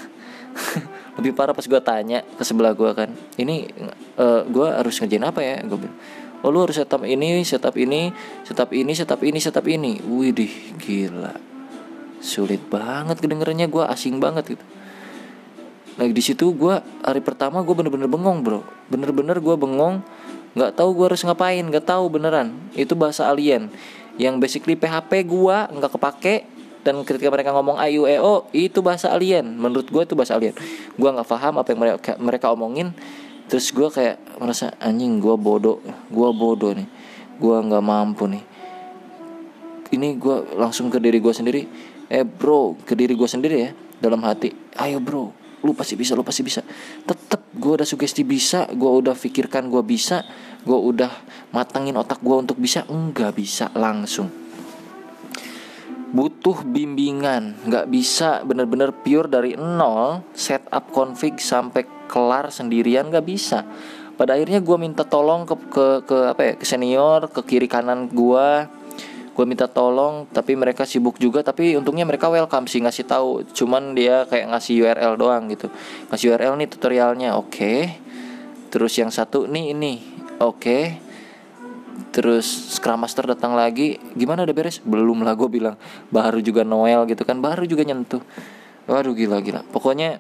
lebih 1.19 1.35
parah 1.35 1.51
pas 1.51 1.65
gue 1.67 1.81
tanya 1.83 2.23
ke 2.23 2.43
sebelah 2.47 2.71
gue 2.71 2.91
kan 2.95 3.11
ini 3.35 3.67
uh, 4.15 4.23
eh, 4.23 4.41
gue 4.47 4.67
harus 4.67 4.95
ngerjain 4.95 5.25
apa 5.27 5.39
ya? 5.43 5.59
Gue 5.67 5.87
bilang 5.87 5.97
oh 6.41 6.49
lu 6.49 6.65
harus 6.65 6.77
setup 6.77 7.05
ini 7.05 7.45
setup 7.45 7.77
ini 7.77 8.09
setup 8.41 8.69
ini 8.73 8.91
setup 8.95 9.19
ini 9.21 9.39
setup 9.39 9.65
ini. 9.67 9.91
Widih 10.01 10.77
gila. 10.79 11.35
Sulit 12.21 12.61
banget 12.69 13.19
kedengerannya 13.19 13.67
gue 13.67 13.83
asing 13.85 14.21
banget 14.21 14.57
gitu. 14.57 14.65
Lagi 15.99 16.13
di 16.15 16.23
situ 16.23 16.55
gue 16.55 16.79
hari 17.03 17.19
pertama 17.19 17.59
gue 17.61 17.75
bener-bener 17.75 18.07
bengong 18.07 18.39
bro. 18.41 18.61
Bener-bener 18.87 19.37
gue 19.37 19.55
bengong 19.57 19.99
nggak 20.51 20.75
tahu 20.75 20.89
gue 20.95 21.05
harus 21.11 21.21
ngapain 21.27 21.61
nggak 21.61 21.85
tahu 21.85 22.07
beneran. 22.07 22.55
Itu 22.73 22.95
bahasa 22.95 23.27
alien. 23.27 23.67
Yang 24.15 24.35
basically 24.39 24.75
PHP 24.79 25.27
gue 25.27 25.57
nggak 25.75 25.91
kepake 25.91 26.60
dan 26.81 26.97
ketika 27.05 27.29
mereka 27.29 27.53
ngomong 27.53 27.77
ayu 27.77 28.09
eo 28.09 28.50
itu 28.53 28.81
bahasa 28.81 29.13
alien. 29.13 29.45
Menurut 29.45 29.88
gue 29.89 30.01
itu 30.01 30.17
bahasa 30.17 30.38
alien. 30.38 30.57
Gue 30.97 31.09
nggak 31.09 31.29
paham 31.29 31.61
apa 31.61 31.69
yang 31.73 31.79
mereka 31.79 32.11
mereka 32.17 32.45
omongin. 32.53 32.93
Terus 33.45 33.69
gue 33.69 33.88
kayak 33.91 34.17
merasa 34.41 34.73
anjing 34.81 35.21
gue 35.21 35.35
bodoh 35.38 35.77
gue 36.09 36.29
bodoh 36.33 36.73
nih. 36.73 36.89
Gue 37.38 37.55
nggak 37.61 37.83
mampu 37.85 38.25
nih. 38.25 38.43
Ini 39.91 40.17
gue 40.17 40.57
langsung 40.57 40.89
ke 40.89 40.97
diri 40.97 41.21
gue 41.21 41.33
sendiri. 41.33 41.61
Eh 42.09 42.25
bro 42.25 42.73
ke 42.81 42.97
diri 42.97 43.13
gue 43.13 43.29
sendiri 43.29 43.55
ya 43.61 43.71
dalam 44.01 44.25
hati. 44.25 44.50
Ayo 44.81 44.97
bro 44.97 45.38
lu 45.61 45.77
pasti 45.77 45.93
bisa 45.93 46.17
lu 46.17 46.25
pasti 46.25 46.41
bisa. 46.41 46.65
Tetep 47.05 47.53
gue 47.53 47.77
udah 47.77 47.85
sugesti 47.85 48.25
bisa 48.25 48.65
gue 48.73 48.89
udah 48.89 49.13
pikirkan 49.13 49.69
gue 49.69 49.85
bisa 49.85 50.25
gue 50.65 50.73
udah 50.73 51.13
matangin 51.53 51.93
otak 51.93 52.17
gue 52.25 52.33
untuk 52.33 52.57
bisa. 52.57 52.89
Enggak 52.89 53.38
bisa 53.38 53.69
langsung 53.77 54.40
butuh 56.11 56.67
bimbingan. 56.67 57.55
Nggak 57.63 57.87
bisa 57.87 58.43
bener-bener 58.43 58.91
pure 58.91 59.31
dari 59.31 59.55
nol 59.55 60.23
setup 60.35 60.91
config 60.91 61.39
sampai 61.39 61.87
kelar 62.11 62.51
sendirian 62.51 63.07
nggak 63.07 63.25
bisa. 63.25 63.63
Pada 64.19 64.37
akhirnya 64.37 64.61
gue 64.61 64.77
minta 64.77 65.07
tolong 65.07 65.47
ke 65.47 65.55
ke 65.71 65.85
ke 66.05 66.17
apa 66.29 66.41
ya 66.43 66.53
ke 66.59 66.65
senior 66.67 67.31
ke 67.31 67.41
kiri 67.47 67.65
kanan 67.65 68.11
gue 68.11 68.47
gue 69.31 69.45
minta 69.47 69.65
tolong 69.65 70.27
tapi 70.29 70.59
mereka 70.59 70.83
sibuk 70.83 71.15
juga. 71.17 71.41
Tapi 71.41 71.79
untungnya 71.79 72.03
mereka 72.03 72.27
welcome 72.27 72.67
sih 72.67 72.83
ngasih 72.83 73.07
tahu. 73.07 73.47
Cuman 73.55 73.95
dia 73.95 74.27
kayak 74.27 74.51
ngasih 74.51 74.83
URL 74.83 75.15
doang 75.15 75.47
gitu. 75.47 75.71
Ngasih 76.11 76.35
URL 76.35 76.53
nih 76.59 76.67
tutorialnya 76.69 77.39
oke. 77.39 77.49
Okay. 77.55 77.79
terus 78.71 78.95
yang 78.95 79.11
satu 79.11 79.51
nih 79.51 79.75
ini 79.75 79.93
oke. 80.39 80.59
okay 80.59 81.10
terus 82.12 82.75
Scrum 82.75 83.00
Master 83.00 83.24
datang 83.24 83.55
lagi 83.55 83.98
gimana 84.13 84.43
udah 84.43 84.55
beres? 84.55 84.83
Belum 84.83 85.24
lah 85.24 85.36
gue 85.36 85.48
bilang. 85.48 85.75
Baru 86.12 86.43
juga 86.43 86.67
Noel 86.67 87.07
gitu 87.07 87.24
kan 87.24 87.39
baru 87.39 87.63
juga 87.63 87.88
nyentuh. 87.88 88.21
Waduh 88.89 89.15
gila 89.15 89.39
gila. 89.39 89.62
Pokoknya 89.69 90.19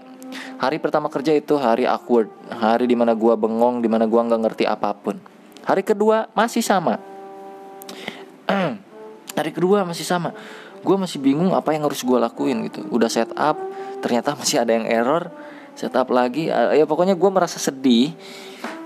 hari 0.61 0.79
pertama 0.79 1.11
kerja 1.11 1.35
itu 1.35 1.59
hari 1.59 1.83
awkward 1.83 2.31
hari 2.47 2.87
di 2.87 2.95
mana 2.95 3.11
gue 3.17 3.33
bengong 3.35 3.83
di 3.83 3.89
mana 3.91 4.07
gue 4.07 4.21
nggak 4.21 4.41
ngerti 4.41 4.63
apa 4.69 4.95
pun. 4.95 5.19
Hari 5.67 5.83
kedua 5.85 6.31
masih 6.33 6.63
sama. 6.65 6.97
Hari 9.37 9.51
kedua 9.55 9.87
masih 9.87 10.03
sama. 10.03 10.35
Gue 10.81 10.97
masih 10.99 11.21
bingung 11.21 11.55
apa 11.55 11.71
yang 11.71 11.87
harus 11.87 12.03
gue 12.03 12.17
lakuin 12.19 12.67
gitu. 12.67 12.83
Udah 12.91 13.07
setup 13.07 13.55
ternyata 14.03 14.35
masih 14.35 14.59
ada 14.59 14.75
yang 14.75 14.89
error. 14.89 15.31
Setup 15.77 16.11
lagi 16.11 16.51
ya 16.51 16.83
pokoknya 16.83 17.15
gue 17.15 17.29
merasa 17.31 17.55
sedih 17.55 18.11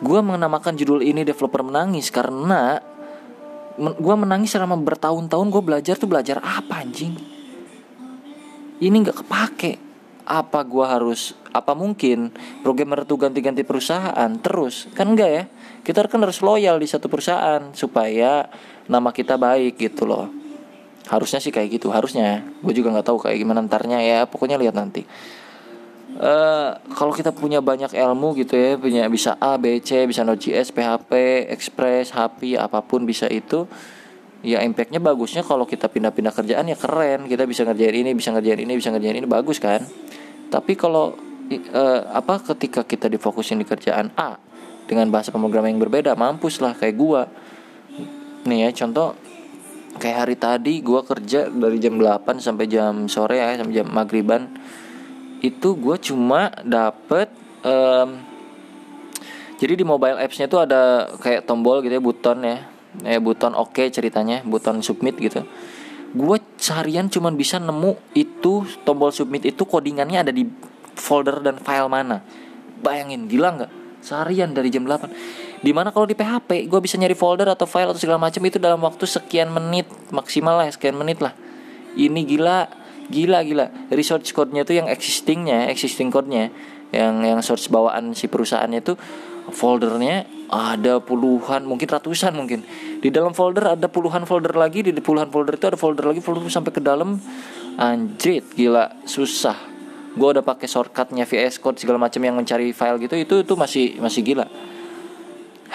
gue 0.03 0.19
menamakan 0.19 0.75
judul 0.75 0.99
ini 1.05 1.23
developer 1.23 1.63
menangis 1.63 2.11
karena 2.11 2.83
men 3.75 3.91
gue 3.95 4.15
menangis 4.15 4.55
selama 4.55 4.79
bertahun-tahun 4.79 5.47
gue 5.51 5.63
belajar 5.63 5.95
tuh 5.99 6.07
belajar 6.07 6.39
apa 6.39 6.83
anjing? 6.83 7.15
Ini 8.79 8.95
nggak 8.95 9.23
kepake. 9.23 9.73
Apa 10.25 10.65
gue 10.65 10.81
harus 10.81 11.37
apa 11.53 11.77
mungkin 11.77 12.33
programmer 12.65 13.05
tuh 13.05 13.27
ganti-ganti 13.27 13.61
perusahaan? 13.61 14.31
Terus 14.41 14.89
kan 14.95 15.11
enggak 15.13 15.29
ya? 15.29 15.43
Kita 15.85 16.07
kan 16.07 16.23
harus 16.23 16.41
loyal 16.41 16.81
di 16.81 16.87
satu 16.89 17.11
perusahaan 17.11 17.71
supaya 17.77 18.49
nama 18.89 19.13
kita 19.13 19.37
baik 19.37 19.77
gitu 19.79 20.07
loh. 20.09 20.27
Harusnya 21.05 21.37
sih 21.37 21.53
kayak 21.53 21.77
gitu 21.77 21.93
harusnya. 21.93 22.41
Gue 22.63 22.73
juga 22.73 22.89
nggak 22.89 23.05
tahu 23.05 23.21
kayak 23.21 23.37
gimana 23.37 23.61
ntarnya 23.63 24.01
ya 24.01 24.19
pokoknya 24.25 24.57
lihat 24.57 24.73
nanti 24.73 25.05
Uh, 26.15 26.79
kalau 26.95 27.11
kita 27.11 27.35
punya 27.35 27.59
banyak 27.59 27.91
ilmu 27.91 28.39
gitu 28.39 28.55
ya 28.55 28.79
punya 28.79 29.03
bisa 29.11 29.35
A 29.35 29.59
B 29.59 29.83
C 29.83 30.07
bisa 30.07 30.23
Node.js 30.23 30.71
PHP 30.71 31.11
Express 31.51 32.15
HP 32.15 32.55
apa 32.55 32.79
pun 32.79 33.03
bisa 33.03 33.27
itu 33.27 33.67
ya 34.39 34.63
impactnya 34.63 35.03
bagusnya 35.03 35.43
kalau 35.43 35.67
kita 35.67 35.91
pindah-pindah 35.91 36.31
kerjaan 36.31 36.71
ya 36.71 36.79
keren. 36.79 37.27
Kita 37.27 37.43
bisa 37.43 37.67
ngerjain 37.67 37.99
ini 37.99 38.11
bisa 38.15 38.31
ngerjain 38.31 38.63
ini 38.63 38.73
bisa 38.79 38.95
ngerjain 38.95 39.17
ini 39.19 39.27
bagus 39.27 39.59
kan? 39.59 39.83
Tapi 40.47 40.73
kalau 40.79 41.19
uh, 41.51 42.01
apa 42.15 42.39
ketika 42.55 42.87
kita 42.87 43.11
difokusin 43.11 43.59
di 43.59 43.67
kerjaan 43.67 44.15
A 44.15 44.39
dengan 44.87 45.11
bahasa 45.11 45.35
pemrograman 45.35 45.75
yang 45.75 45.83
berbeda 45.83 46.15
mampus 46.15 46.63
lah 46.63 46.71
kayak 46.77 46.95
gua. 46.95 47.27
Nih 48.47 48.69
ya 48.69 48.69
contoh 48.71 49.19
kayak 49.99 50.17
hari 50.23 50.35
tadi 50.39 50.79
gua 50.79 51.03
kerja 51.03 51.51
dari 51.51 51.75
jam 51.75 51.99
8 51.99 52.39
sampai 52.39 52.71
jam 52.71 53.11
sore 53.11 53.41
ya 53.41 53.57
sampai 53.59 53.83
jam 53.83 53.91
maghriban 53.91 54.47
itu 55.45 55.77
gue 55.77 55.95
cuma 56.01 56.49
dapet 56.65 57.29
um, 57.61 58.17
jadi 59.55 59.73
di 59.79 59.85
mobile 59.87 60.19
appsnya 60.19 60.51
tuh 60.51 60.65
ada 60.67 61.07
kayak 61.23 61.47
tombol 61.47 61.79
gitu 61.79 61.95
ya 61.95 62.03
buton 62.03 62.37
ya. 62.43 62.57
Eh 63.03 63.19
buton 63.19 63.55
oke 63.55 63.75
okay 63.75 63.87
ceritanya 63.91 64.43
buton 64.43 64.83
submit 64.83 65.15
gitu. 65.19 65.47
Gue 66.15 66.39
seharian 66.59 67.07
cuma 67.11 67.31
bisa 67.31 67.59
nemu 67.59 67.95
itu 68.15 68.67
tombol 68.83 69.11
submit 69.11 69.47
itu 69.47 69.63
codingannya 69.63 70.27
ada 70.27 70.31
di 70.31 70.47
folder 70.95 71.39
dan 71.39 71.59
file 71.59 71.87
mana. 71.87 72.19
Bayangin 72.83 73.31
gila 73.31 73.55
nggak? 73.55 73.71
Seharian 74.03 74.51
dari 74.53 74.69
jam 74.69 74.85
8 74.85 75.63
di 75.65 75.73
mana 75.73 75.89
kalau 75.89 76.05
di 76.05 76.13
PHP 76.13 76.69
gue 76.69 76.79
bisa 76.83 76.93
nyari 76.99 77.17
folder 77.17 77.49
atau 77.49 77.65
file 77.65 77.89
atau 77.89 77.97
segala 77.97 78.21
macam 78.21 78.37
itu 78.45 78.61
dalam 78.61 78.77
waktu 78.85 79.01
sekian 79.07 79.49
menit 79.49 79.89
maksimal 80.13 80.61
lah 80.61 80.67
sekian 80.69 80.99
menit 80.99 81.23
lah. 81.23 81.33
Ini 81.95 82.21
gila 82.27 82.84
gila 83.09 83.41
gila. 83.45 83.91
Research 83.93 84.33
code-nya 84.33 84.65
tuh 84.65 84.77
yang 84.77 84.87
existingnya 84.89 85.69
existing 85.69 86.09
code-nya. 86.09 86.49
Yang 86.93 87.15
yang 87.25 87.39
source 87.41 87.67
bawaan 87.67 88.13
si 88.15 88.29
perusahaannya 88.29 88.79
itu 88.79 88.93
foldernya 89.51 90.25
ada 90.49 91.01
puluhan 91.01 91.65
mungkin 91.65 91.89
ratusan 91.89 92.33
mungkin. 92.37 92.61
Di 93.01 93.09
dalam 93.09 93.33
folder 93.33 93.77
ada 93.77 93.87
puluhan 93.89 94.25
folder 94.25 94.53
lagi 94.53 94.85
di 94.85 94.93
puluhan 95.01 95.29
folder 95.29 95.57
itu 95.57 95.65
ada 95.69 95.77
folder 95.77 96.05
lagi 96.09 96.21
folder 96.21 96.45
sampai 96.49 96.71
ke 96.73 96.81
dalam. 96.81 97.17
Anjrit 97.75 98.55
gila. 98.55 99.03
Susah. 99.03 99.57
Gue 100.15 100.31
udah 100.31 100.45
pakai 100.47 100.71
shortcutnya 100.71 101.27
VS 101.27 101.59
Code 101.59 101.75
segala 101.75 101.99
macam 101.99 102.23
yang 102.23 102.39
mencari 102.39 102.71
file 102.71 103.03
gitu 103.03 103.19
itu 103.19 103.35
itu 103.43 103.53
masih 103.59 103.99
masih 103.99 104.21
gila. 104.23 104.47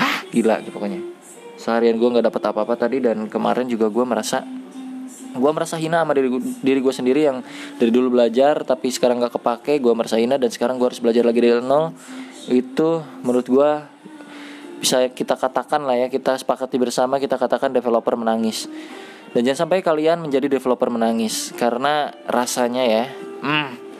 Hah? 0.01 0.25
Gila 0.33 0.65
gitu 0.65 0.73
pokoknya. 0.73 1.05
Seharian 1.61 2.01
gue 2.01 2.09
nggak 2.09 2.33
dapat 2.33 2.43
apa-apa 2.49 2.75
tadi 2.81 3.05
dan 3.05 3.29
kemarin 3.29 3.69
juga 3.69 3.93
gue 3.93 4.01
merasa 4.09 4.41
gue 5.31 5.51
merasa 5.55 5.79
hina 5.79 6.03
sama 6.03 6.13
diri 6.17 6.29
diri 6.61 6.81
gue 6.83 6.95
sendiri 6.95 7.21
yang 7.27 7.39
dari 7.79 7.91
dulu 7.95 8.19
belajar 8.19 8.67
tapi 8.67 8.91
sekarang 8.91 9.23
gak 9.23 9.39
kepake 9.39 9.79
gue 9.79 9.93
merasa 9.95 10.19
hina 10.19 10.37
dan 10.37 10.51
sekarang 10.51 10.77
gue 10.77 10.87
harus 10.91 11.01
belajar 11.03 11.23
lagi 11.23 11.41
dari 11.41 11.63
nol. 11.63 11.95
Itu 12.51 13.05
menurut 13.23 13.47
gue 13.47 13.71
bisa 14.81 15.13
kita 15.13 15.37
katakan 15.37 15.85
lah 15.85 15.95
ya 15.95 16.09
kita 16.09 16.41
sepakati 16.41 16.81
bersama 16.81 17.21
kita 17.21 17.37
katakan 17.39 17.71
developer 17.71 18.17
menangis. 18.17 18.67
Dan 19.31 19.47
jangan 19.47 19.71
sampai 19.71 19.79
kalian 19.87 20.19
menjadi 20.19 20.51
developer 20.51 20.91
menangis 20.91 21.55
karena 21.55 22.11
rasanya 22.27 22.83
ya 22.83 23.05
hmm, 23.47 23.91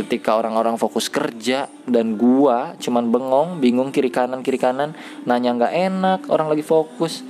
ketika 0.00 0.40
orang-orang 0.40 0.80
fokus 0.80 1.12
kerja 1.12 1.68
dan 1.84 2.16
gua 2.16 2.72
cuman 2.80 3.12
bengong 3.12 3.60
bingung 3.60 3.92
kiri 3.92 4.08
kanan 4.08 4.40
kiri 4.40 4.56
kanan 4.56 4.96
nanya 5.28 5.52
nggak 5.52 5.74
enak 5.76 6.20
orang 6.32 6.48
lagi 6.48 6.64
fokus 6.64 7.20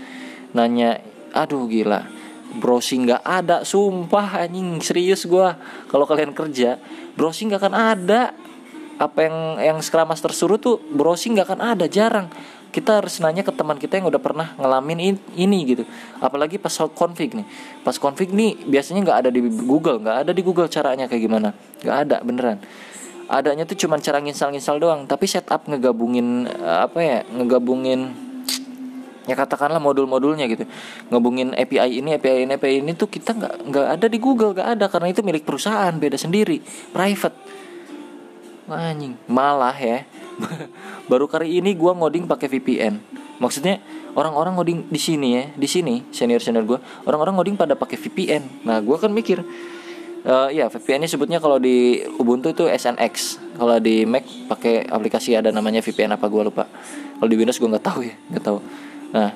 nanya 0.55 1.02
aduh 1.35 1.66
gila 1.66 2.21
browsing 2.57 3.09
nggak 3.09 3.23
ada 3.25 3.65
sumpah 3.65 4.45
anjing 4.45 4.81
serius 4.85 5.25
gue 5.25 5.49
kalau 5.88 6.05
kalian 6.05 6.37
kerja 6.37 6.77
browsing 7.17 7.53
nggak 7.53 7.62
akan 7.62 7.77
ada. 7.77 8.23
Apa 9.01 9.27
yang 9.27 9.37
yang 9.59 9.79
Scrum 9.83 10.07
Master 10.07 10.31
suruh 10.31 10.61
tuh 10.62 10.79
browsing 10.79 11.35
nggak 11.35 11.49
akan 11.51 11.61
ada 11.75 11.87
jarang. 11.91 12.31
Kita 12.73 13.03
harus 13.03 13.21
nanya 13.21 13.45
ke 13.45 13.53
teman 13.53 13.77
kita 13.77 14.01
yang 14.01 14.09
udah 14.09 14.23
pernah 14.23 14.55
ngalamin 14.57 15.19
ini 15.37 15.59
gitu. 15.69 15.85
Apalagi 16.23 16.57
pas 16.57 16.73
config 16.73 17.35
nih. 17.35 17.45
Pas 17.83 17.99
config 17.99 18.31
nih 18.33 18.62
biasanya 18.65 19.03
nggak 19.05 19.19
ada 19.27 19.31
di 19.35 19.43
Google 19.43 20.01
nggak 20.01 20.17
ada 20.29 20.33
di 20.33 20.41
Google 20.41 20.71
caranya 20.71 21.11
kayak 21.11 21.23
gimana. 21.25 21.51
Nggak 21.83 21.97
ada 22.09 22.17
beneran. 22.23 22.59
Adanya 23.27 23.65
tuh 23.65 23.77
cuma 23.81 23.99
cara 23.99 24.23
nginstal-nginstal 24.23 24.79
doang. 24.79 25.05
Tapi 25.11 25.25
setup 25.27 25.67
ngegabungin 25.67 26.47
apa 26.62 26.99
ya 27.03 27.19
ngegabungin 27.27 28.32
ya 29.28 29.35
katakanlah 29.38 29.78
modul-modulnya 29.78 30.46
gitu. 30.50 30.64
Ngobongin 31.11 31.54
API 31.54 32.02
ini 32.02 32.16
API 32.16 32.46
ini 32.48 32.52
API 32.56 32.82
ini 32.82 32.92
tuh 32.94 33.06
kita 33.11 33.35
nggak 33.37 33.54
nggak 33.68 33.87
ada 33.98 34.06
di 34.06 34.18
Google 34.18 34.54
nggak 34.54 34.68
ada. 34.78 34.87
Karena 34.90 35.08
itu 35.11 35.20
milik 35.24 35.42
perusahaan 35.46 35.92
beda 35.94 36.18
sendiri. 36.18 36.62
Private. 36.90 37.37
Anjing. 38.72 39.18
Malah 39.28 39.76
ya. 39.76 40.06
Baru 41.11 41.28
kali 41.28 41.61
ini 41.61 41.76
gue 41.76 41.92
ngoding 41.92 42.24
pakai 42.24 42.48
VPN 42.48 43.22
maksudnya 43.42 43.82
orang-orang 44.14 44.54
ngoding 44.54 44.78
di 44.87 45.00
sini 45.02 45.28
ya 45.35 45.44
di 45.58 45.66
sini 45.66 46.06
senior 46.14 46.38
senior 46.38 46.62
gue 46.62 46.78
orang-orang 47.11 47.35
ngoding 47.35 47.56
pada 47.58 47.74
pakai 47.74 47.98
VPN 47.98 48.62
nah 48.62 48.78
gue 48.78 48.94
kan 48.94 49.11
mikir 49.11 49.42
uh, 50.26 50.48
ya 50.50 50.70
VPN 50.70 51.04
ini 51.04 51.08
sebutnya 51.11 51.38
kalau 51.42 51.58
di 51.58 52.02
Ubuntu 52.18 52.54
itu 52.54 52.70
SNX 52.70 53.42
kalau 53.58 53.78
di 53.82 54.06
Mac 54.06 54.24
pakai 54.48 54.87
aplikasi 54.87 55.35
ada 55.35 55.50
namanya 55.50 55.82
VPN 55.85 56.16
apa 56.16 56.26
gue 56.30 56.42
lupa. 56.46 56.64
Kalau 57.18 57.28
di 57.30 57.37
Windows 57.38 57.58
gue 57.58 57.68
nggak 57.70 57.87
tahu 57.87 58.00
ya 58.06 58.14
nggak 58.35 58.44
tahu 58.44 58.58
Nah, 59.12 59.31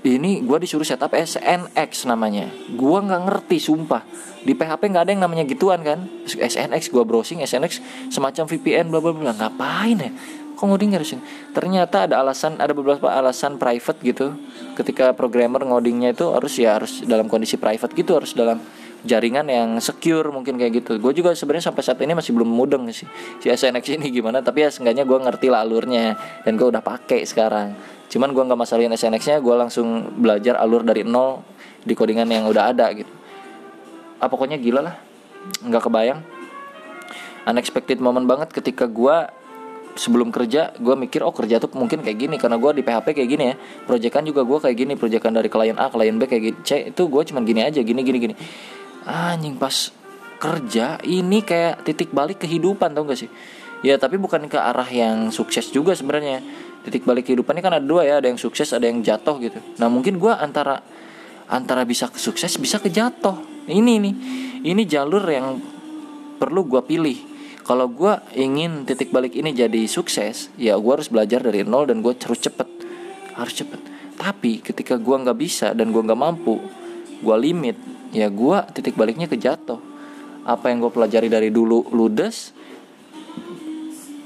ini 0.00 0.40
gue 0.40 0.58
disuruh 0.64 0.84
setup 0.84 1.12
SNX 1.12 2.08
namanya. 2.08 2.48
Gue 2.72 2.98
nggak 3.04 3.22
ngerti 3.28 3.60
sumpah. 3.60 4.00
Di 4.40 4.56
PHP 4.56 4.88
nggak 4.88 5.04
ada 5.04 5.12
yang 5.12 5.22
namanya 5.24 5.44
gituan 5.44 5.84
kan. 5.84 6.08
SNX 6.24 6.88
gue 6.88 7.04
browsing 7.04 7.44
SNX 7.44 7.84
semacam 8.08 8.48
VPN 8.48 8.88
bla 8.88 9.00
bla 9.04 9.12
bla. 9.12 9.32
Ngapain 9.36 9.98
ya? 10.00 10.10
Kok 10.56 10.64
ngoding 10.68 10.92
harus 10.92 11.16
Ternyata 11.56 12.04
ada 12.08 12.20
alasan, 12.20 12.60
ada 12.60 12.72
beberapa 12.72 13.08
alasan 13.12 13.60
private 13.60 14.00
gitu. 14.00 14.36
Ketika 14.76 15.12
programmer 15.12 15.60
ngodingnya 15.64 16.16
itu 16.16 16.32
harus 16.32 16.56
ya 16.56 16.80
harus 16.80 17.04
dalam 17.04 17.28
kondisi 17.28 17.60
private 17.60 17.92
gitu, 17.92 18.16
harus 18.16 18.32
dalam 18.32 18.60
jaringan 19.00 19.48
yang 19.48 19.68
secure 19.80 20.28
mungkin 20.28 20.60
kayak 20.60 20.84
gitu 20.84 21.00
gue 21.00 21.12
juga 21.16 21.32
sebenarnya 21.32 21.72
sampai 21.72 21.82
saat 21.84 21.96
ini 22.04 22.12
masih 22.12 22.36
belum 22.36 22.52
mudeng 22.52 22.84
sih 22.92 23.08
si 23.40 23.48
SNX 23.48 23.96
ini 23.96 24.12
gimana 24.12 24.44
tapi 24.44 24.60
ya 24.60 24.68
seenggaknya 24.68 25.08
gue 25.08 25.16
ngerti 25.16 25.48
lah 25.48 25.64
alurnya 25.64 26.20
dan 26.44 26.52
gue 26.60 26.68
udah 26.68 26.84
pakai 26.84 27.24
sekarang 27.24 27.72
cuman 28.10 28.34
gue 28.34 28.42
nggak 28.42 28.58
masalahin 28.58 28.90
SNX 28.90 29.22
nya 29.30 29.38
gue 29.38 29.54
langsung 29.54 30.18
belajar 30.18 30.58
alur 30.58 30.82
dari 30.82 31.06
nol 31.06 31.46
di 31.86 31.94
codingan 31.94 32.26
yang 32.26 32.44
udah 32.50 32.74
ada 32.74 32.90
gitu. 32.92 33.08
Ah 34.20 34.28
pokoknya 34.28 34.58
gila 34.58 34.82
lah. 34.84 34.96
Nggak 35.64 35.82
kebayang. 35.88 36.20
Unexpected 37.48 38.02
moment 38.02 38.26
banget 38.26 38.52
ketika 38.52 38.84
gue 38.84 39.16
sebelum 39.96 40.30
kerja 40.30 40.70
gue 40.78 40.94
mikir 40.94 41.24
oh 41.26 41.34
kerja 41.34 41.58
tuh 41.58 41.72
mungkin 41.74 42.04
kayak 42.04 42.18
gini 42.18 42.36
karena 42.38 42.60
gue 42.60 42.70
di 42.78 42.82
PHP 42.84 43.06
kayak 43.16 43.30
gini 43.30 43.44
ya. 43.48 43.54
Proyekan 43.86 44.26
juga 44.26 44.42
gue 44.44 44.58
kayak 44.58 44.76
gini 44.76 44.92
proyekan 44.98 45.32
dari 45.32 45.48
klien 45.48 45.78
A 45.78 45.88
klien 45.88 46.18
B 46.18 46.26
kayak 46.26 46.42
gini. 46.42 46.56
C 46.66 46.70
itu 46.92 47.02
gue 47.06 47.22
cuman 47.32 47.42
gini 47.46 47.62
aja 47.64 47.80
gini 47.80 48.00
gini 48.02 48.18
gini. 48.18 48.34
Anjing 49.06 49.56
pas 49.56 49.94
kerja 50.40 50.98
ini 51.06 51.40
kayak 51.40 51.86
titik 51.86 52.10
balik 52.10 52.42
kehidupan 52.42 52.92
tau 52.92 53.06
gak 53.06 53.22
sih? 53.22 53.30
Ya 53.80 53.96
tapi 53.96 54.20
bukan 54.20 54.44
ke 54.48 54.60
arah 54.60 54.88
yang 54.88 55.32
sukses 55.32 55.72
juga 55.72 55.96
sebenarnya 55.96 56.44
titik 56.86 57.04
balik 57.04 57.28
kehidupan 57.28 57.56
ini 57.56 57.62
kan 57.62 57.74
ada 57.76 57.84
dua 57.84 58.02
ya 58.08 58.14
ada 58.20 58.28
yang 58.28 58.40
sukses 58.40 58.72
ada 58.72 58.88
yang 58.88 59.04
jatuh 59.04 59.36
gitu. 59.40 59.58
Nah 59.76 59.88
mungkin 59.92 60.16
gue 60.16 60.32
antara 60.32 60.80
antara 61.50 61.84
bisa 61.84 62.08
ke 62.08 62.16
sukses 62.16 62.56
bisa 62.56 62.80
ke 62.80 62.88
jatuh. 62.88 63.36
Ini 63.68 64.00
nih 64.00 64.14
ini 64.64 64.82
jalur 64.88 65.24
yang 65.28 65.60
perlu 66.40 66.64
gue 66.66 66.82
pilih. 66.84 67.18
Kalau 67.60 67.86
gue 67.86 68.12
ingin 68.34 68.88
titik 68.88 69.12
balik 69.12 69.36
ini 69.36 69.52
jadi 69.52 69.84
sukses 69.86 70.50
ya 70.56 70.74
gue 70.80 70.92
harus 70.92 71.12
belajar 71.12 71.44
dari 71.44 71.62
nol 71.62 71.86
dan 71.86 72.00
gue 72.00 72.16
harus 72.16 72.40
cepet. 72.40 72.68
Harus 73.36 73.54
cepet. 73.54 73.80
Tapi 74.16 74.64
ketika 74.64 74.96
gue 74.96 75.16
nggak 75.16 75.38
bisa 75.38 75.76
dan 75.76 75.92
gue 75.92 76.02
nggak 76.02 76.18
mampu 76.18 76.60
gue 77.20 77.36
limit 77.36 77.76
ya 78.16 78.32
gue 78.32 78.58
titik 78.72 78.96
baliknya 78.96 79.28
ke 79.28 79.36
jatuh. 79.36 79.78
Apa 80.48 80.72
yang 80.72 80.80
gue 80.80 80.92
pelajari 80.92 81.28
dari 81.28 81.52
dulu 81.52 81.92
ludes 81.92 82.56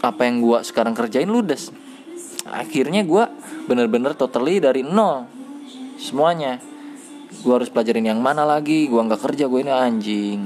apa 0.05 0.29
yang 0.29 0.45
gue 0.45 0.61
sekarang 0.61 0.93
kerjain 0.93 1.27
ludes 1.27 1.73
akhirnya 2.49 3.03
gue 3.05 3.25
bener-bener 3.69 4.13
totally 4.13 4.61
dari 4.61 4.85
nol. 4.85 5.29
Semuanya. 5.97 6.61
Gue 7.45 7.55
harus 7.61 7.69
pelajarin 7.69 8.07
yang 8.09 8.21
mana 8.21 8.47
lagi 8.47 8.87
gue 8.87 9.01
nggak 9.01 9.21
kerja 9.21 9.49
gue 9.49 9.61
ini 9.65 9.73
anjing. 9.73 10.41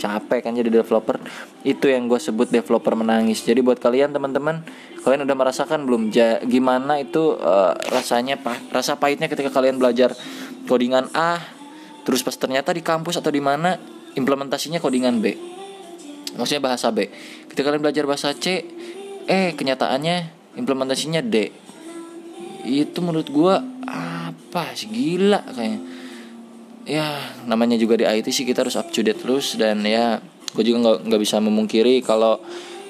Capek 0.00 0.42
kan 0.42 0.56
jadi 0.56 0.72
developer. 0.72 1.20
Itu 1.62 1.86
yang 1.86 2.10
gue 2.10 2.18
sebut 2.18 2.50
developer 2.50 2.96
menangis. 2.98 3.44
Jadi 3.44 3.62
buat 3.62 3.78
kalian 3.78 4.10
teman-teman 4.10 4.64
kalian 5.04 5.26
udah 5.28 5.36
merasakan 5.36 5.86
belum? 5.86 6.10
Ja, 6.10 6.42
gimana 6.42 6.98
itu 6.98 7.38
uh, 7.38 7.74
rasanya 7.92 8.40
pak 8.40 8.72
rasa 8.74 8.98
pahitnya 8.98 9.30
ketika 9.30 9.50
kalian 9.50 9.78
belajar 9.78 10.14
codingan 10.66 11.10
A 11.14 11.38
terus 12.02 12.22
pas 12.26 12.34
ternyata 12.34 12.74
di 12.74 12.82
kampus 12.82 13.22
atau 13.22 13.30
di 13.30 13.38
mana 13.38 13.78
implementasinya 14.18 14.82
codingan 14.82 15.22
B. 15.22 15.38
Maksudnya 16.34 16.62
bahasa 16.64 16.88
B. 16.90 17.06
Ketika 17.46 17.70
kalian 17.70 17.84
belajar 17.84 18.04
bahasa 18.08 18.32
C 18.34 18.66
eh 19.30 19.54
kenyataannya 19.54 20.41
implementasinya 20.56 21.24
D. 21.24 21.48
Itu 22.62 23.02
menurut 23.02 23.28
gue 23.28 23.54
apa 23.88 24.72
sih? 24.76 24.88
Gila 24.88 25.40
kayaknya. 25.52 25.80
Ya 26.82 27.06
namanya 27.46 27.78
juga 27.78 27.94
di 27.94 28.04
IT 28.04 28.26
sih 28.34 28.42
kita 28.42 28.66
harus 28.66 28.74
up 28.74 28.90
to 28.90 29.06
date 29.06 29.22
terus 29.22 29.54
dan 29.54 29.86
ya 29.86 30.18
gue 30.52 30.64
juga 30.66 30.78
nggak 30.82 30.98
nggak 31.08 31.20
bisa 31.22 31.38
memungkiri 31.38 32.02
kalau 32.02 32.42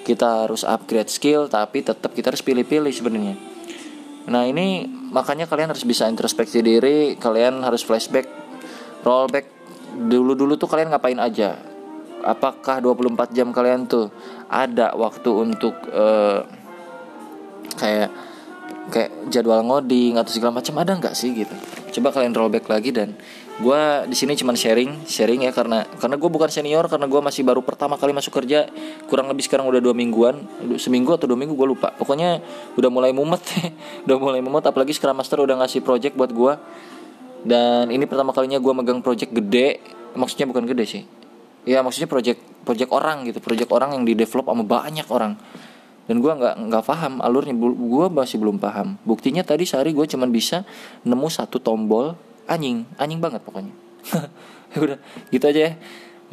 kita 0.02 0.48
harus 0.48 0.66
upgrade 0.66 1.12
skill 1.12 1.46
tapi 1.46 1.84
tetap 1.84 2.10
kita 2.16 2.32
harus 2.32 2.42
pilih-pilih 2.42 2.90
sebenarnya. 2.90 3.36
Nah 4.32 4.48
ini 4.48 4.88
makanya 5.12 5.44
kalian 5.44 5.70
harus 5.70 5.84
bisa 5.84 6.08
introspeksi 6.08 6.64
diri 6.64 7.20
kalian 7.20 7.62
harus 7.62 7.84
flashback 7.84 8.26
rollback. 9.04 9.46
Dulu-dulu 9.92 10.56
tuh 10.56 10.72
kalian 10.72 10.88
ngapain 10.88 11.20
aja? 11.20 11.60
Apakah 12.22 12.80
24 12.80 13.34
jam 13.34 13.52
kalian 13.52 13.84
tuh 13.84 14.08
ada 14.48 14.94
waktu 14.94 15.30
untuk 15.30 15.74
uh, 15.92 16.46
kayak 17.74 18.10
kayak 18.90 19.10
jadwal 19.30 19.62
ngoding 19.62 20.18
atau 20.18 20.32
segala 20.32 20.58
macam 20.58 20.74
ada 20.80 20.92
nggak 20.96 21.14
sih 21.14 21.30
gitu? 21.36 21.54
Coba 22.00 22.10
kalian 22.10 22.34
rollback 22.34 22.66
lagi 22.66 22.90
dan 22.90 23.14
gue 23.62 23.80
di 24.08 24.16
sini 24.16 24.32
cuman 24.32 24.56
sharing 24.56 25.04
sharing 25.04 25.44
ya 25.44 25.52
karena 25.52 25.84
karena 26.00 26.16
gue 26.16 26.30
bukan 26.32 26.48
senior 26.48 26.88
karena 26.88 27.04
gue 27.04 27.20
masih 27.20 27.44
baru 27.44 27.60
pertama 27.60 28.00
kali 28.00 28.16
masuk 28.16 28.32
kerja 28.32 28.64
kurang 29.06 29.28
lebih 29.28 29.44
sekarang 29.44 29.68
udah 29.68 29.78
dua 29.78 29.92
mingguan 29.92 30.40
seminggu 30.80 31.14
atau 31.14 31.28
dua 31.28 31.38
minggu 31.38 31.54
gue 31.54 31.68
lupa. 31.68 31.94
Pokoknya 31.94 32.42
udah 32.74 32.90
mulai 32.90 33.12
mumet 33.14 33.44
udah 34.08 34.16
mulai 34.18 34.40
mumet 34.40 34.64
apalagi 34.66 34.96
Scrum 34.96 35.14
Master 35.14 35.38
udah 35.44 35.62
ngasih 35.62 35.84
project 35.84 36.16
buat 36.16 36.32
gue 36.32 36.52
dan 37.46 37.90
ini 37.92 38.06
pertama 38.08 38.34
kalinya 38.34 38.58
gue 38.58 38.72
megang 38.72 39.02
project 39.04 39.30
gede 39.30 39.78
maksudnya 40.18 40.48
bukan 40.48 40.64
gede 40.66 40.84
sih. 40.88 41.02
Ya 41.62 41.78
maksudnya 41.86 42.10
project 42.10 42.42
project 42.66 42.90
orang 42.90 43.22
gitu 43.30 43.38
project 43.38 43.70
orang 43.70 43.94
yang 43.94 44.02
di 44.02 44.18
develop 44.18 44.50
sama 44.50 44.66
banyak 44.66 45.06
orang 45.06 45.38
dan 46.10 46.18
gue 46.18 46.32
nggak 46.32 46.54
nggak 46.68 46.84
paham 46.84 47.22
alurnya. 47.22 47.54
Gue 47.56 48.06
masih 48.10 48.42
belum 48.42 48.58
paham. 48.58 48.98
Buktinya 49.06 49.46
tadi 49.46 49.62
sehari 49.62 49.94
gue 49.94 50.02
cuman 50.02 50.28
bisa 50.34 50.66
nemu 51.06 51.28
satu 51.30 51.62
tombol 51.62 52.18
anjing. 52.50 52.84
Anjing 52.98 53.20
banget 53.22 53.42
pokoknya. 53.44 53.74
Ya 54.72 54.80
udah 54.80 54.98
gitu 55.28 55.44
aja 55.44 55.60
ya. 55.68 55.72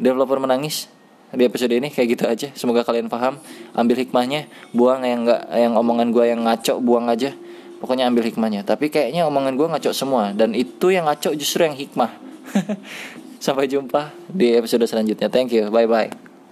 Developer 0.00 0.40
menangis 0.40 0.88
di 1.28 1.44
episode 1.44 1.76
ini 1.76 1.92
kayak 1.92 2.08
gitu 2.16 2.24
aja. 2.24 2.48
Semoga 2.56 2.88
kalian 2.88 3.12
paham 3.12 3.36
ambil 3.76 4.00
hikmahnya. 4.00 4.48
Buang 4.72 5.04
yang 5.04 5.28
enggak 5.28 5.44
yang 5.52 5.76
omongan 5.76 6.08
gue 6.08 6.24
yang 6.24 6.40
ngaco 6.48 6.80
buang 6.80 7.12
aja. 7.12 7.36
Pokoknya 7.84 8.08
ambil 8.08 8.24
hikmahnya. 8.24 8.64
Tapi 8.64 8.88
kayaknya 8.88 9.28
omongan 9.28 9.60
gue 9.60 9.68
ngaco 9.68 9.92
semua. 9.92 10.32
Dan 10.32 10.56
itu 10.56 10.88
yang 10.88 11.04
ngaco 11.04 11.36
justru 11.36 11.68
yang 11.68 11.76
hikmah. 11.76 12.16
Sampai 13.44 13.68
jumpa 13.68 14.08
di 14.32 14.56
episode 14.56 14.88
selanjutnya. 14.88 15.28
Thank 15.28 15.52
you. 15.52 15.68
Bye 15.68 15.84
bye 15.84 16.29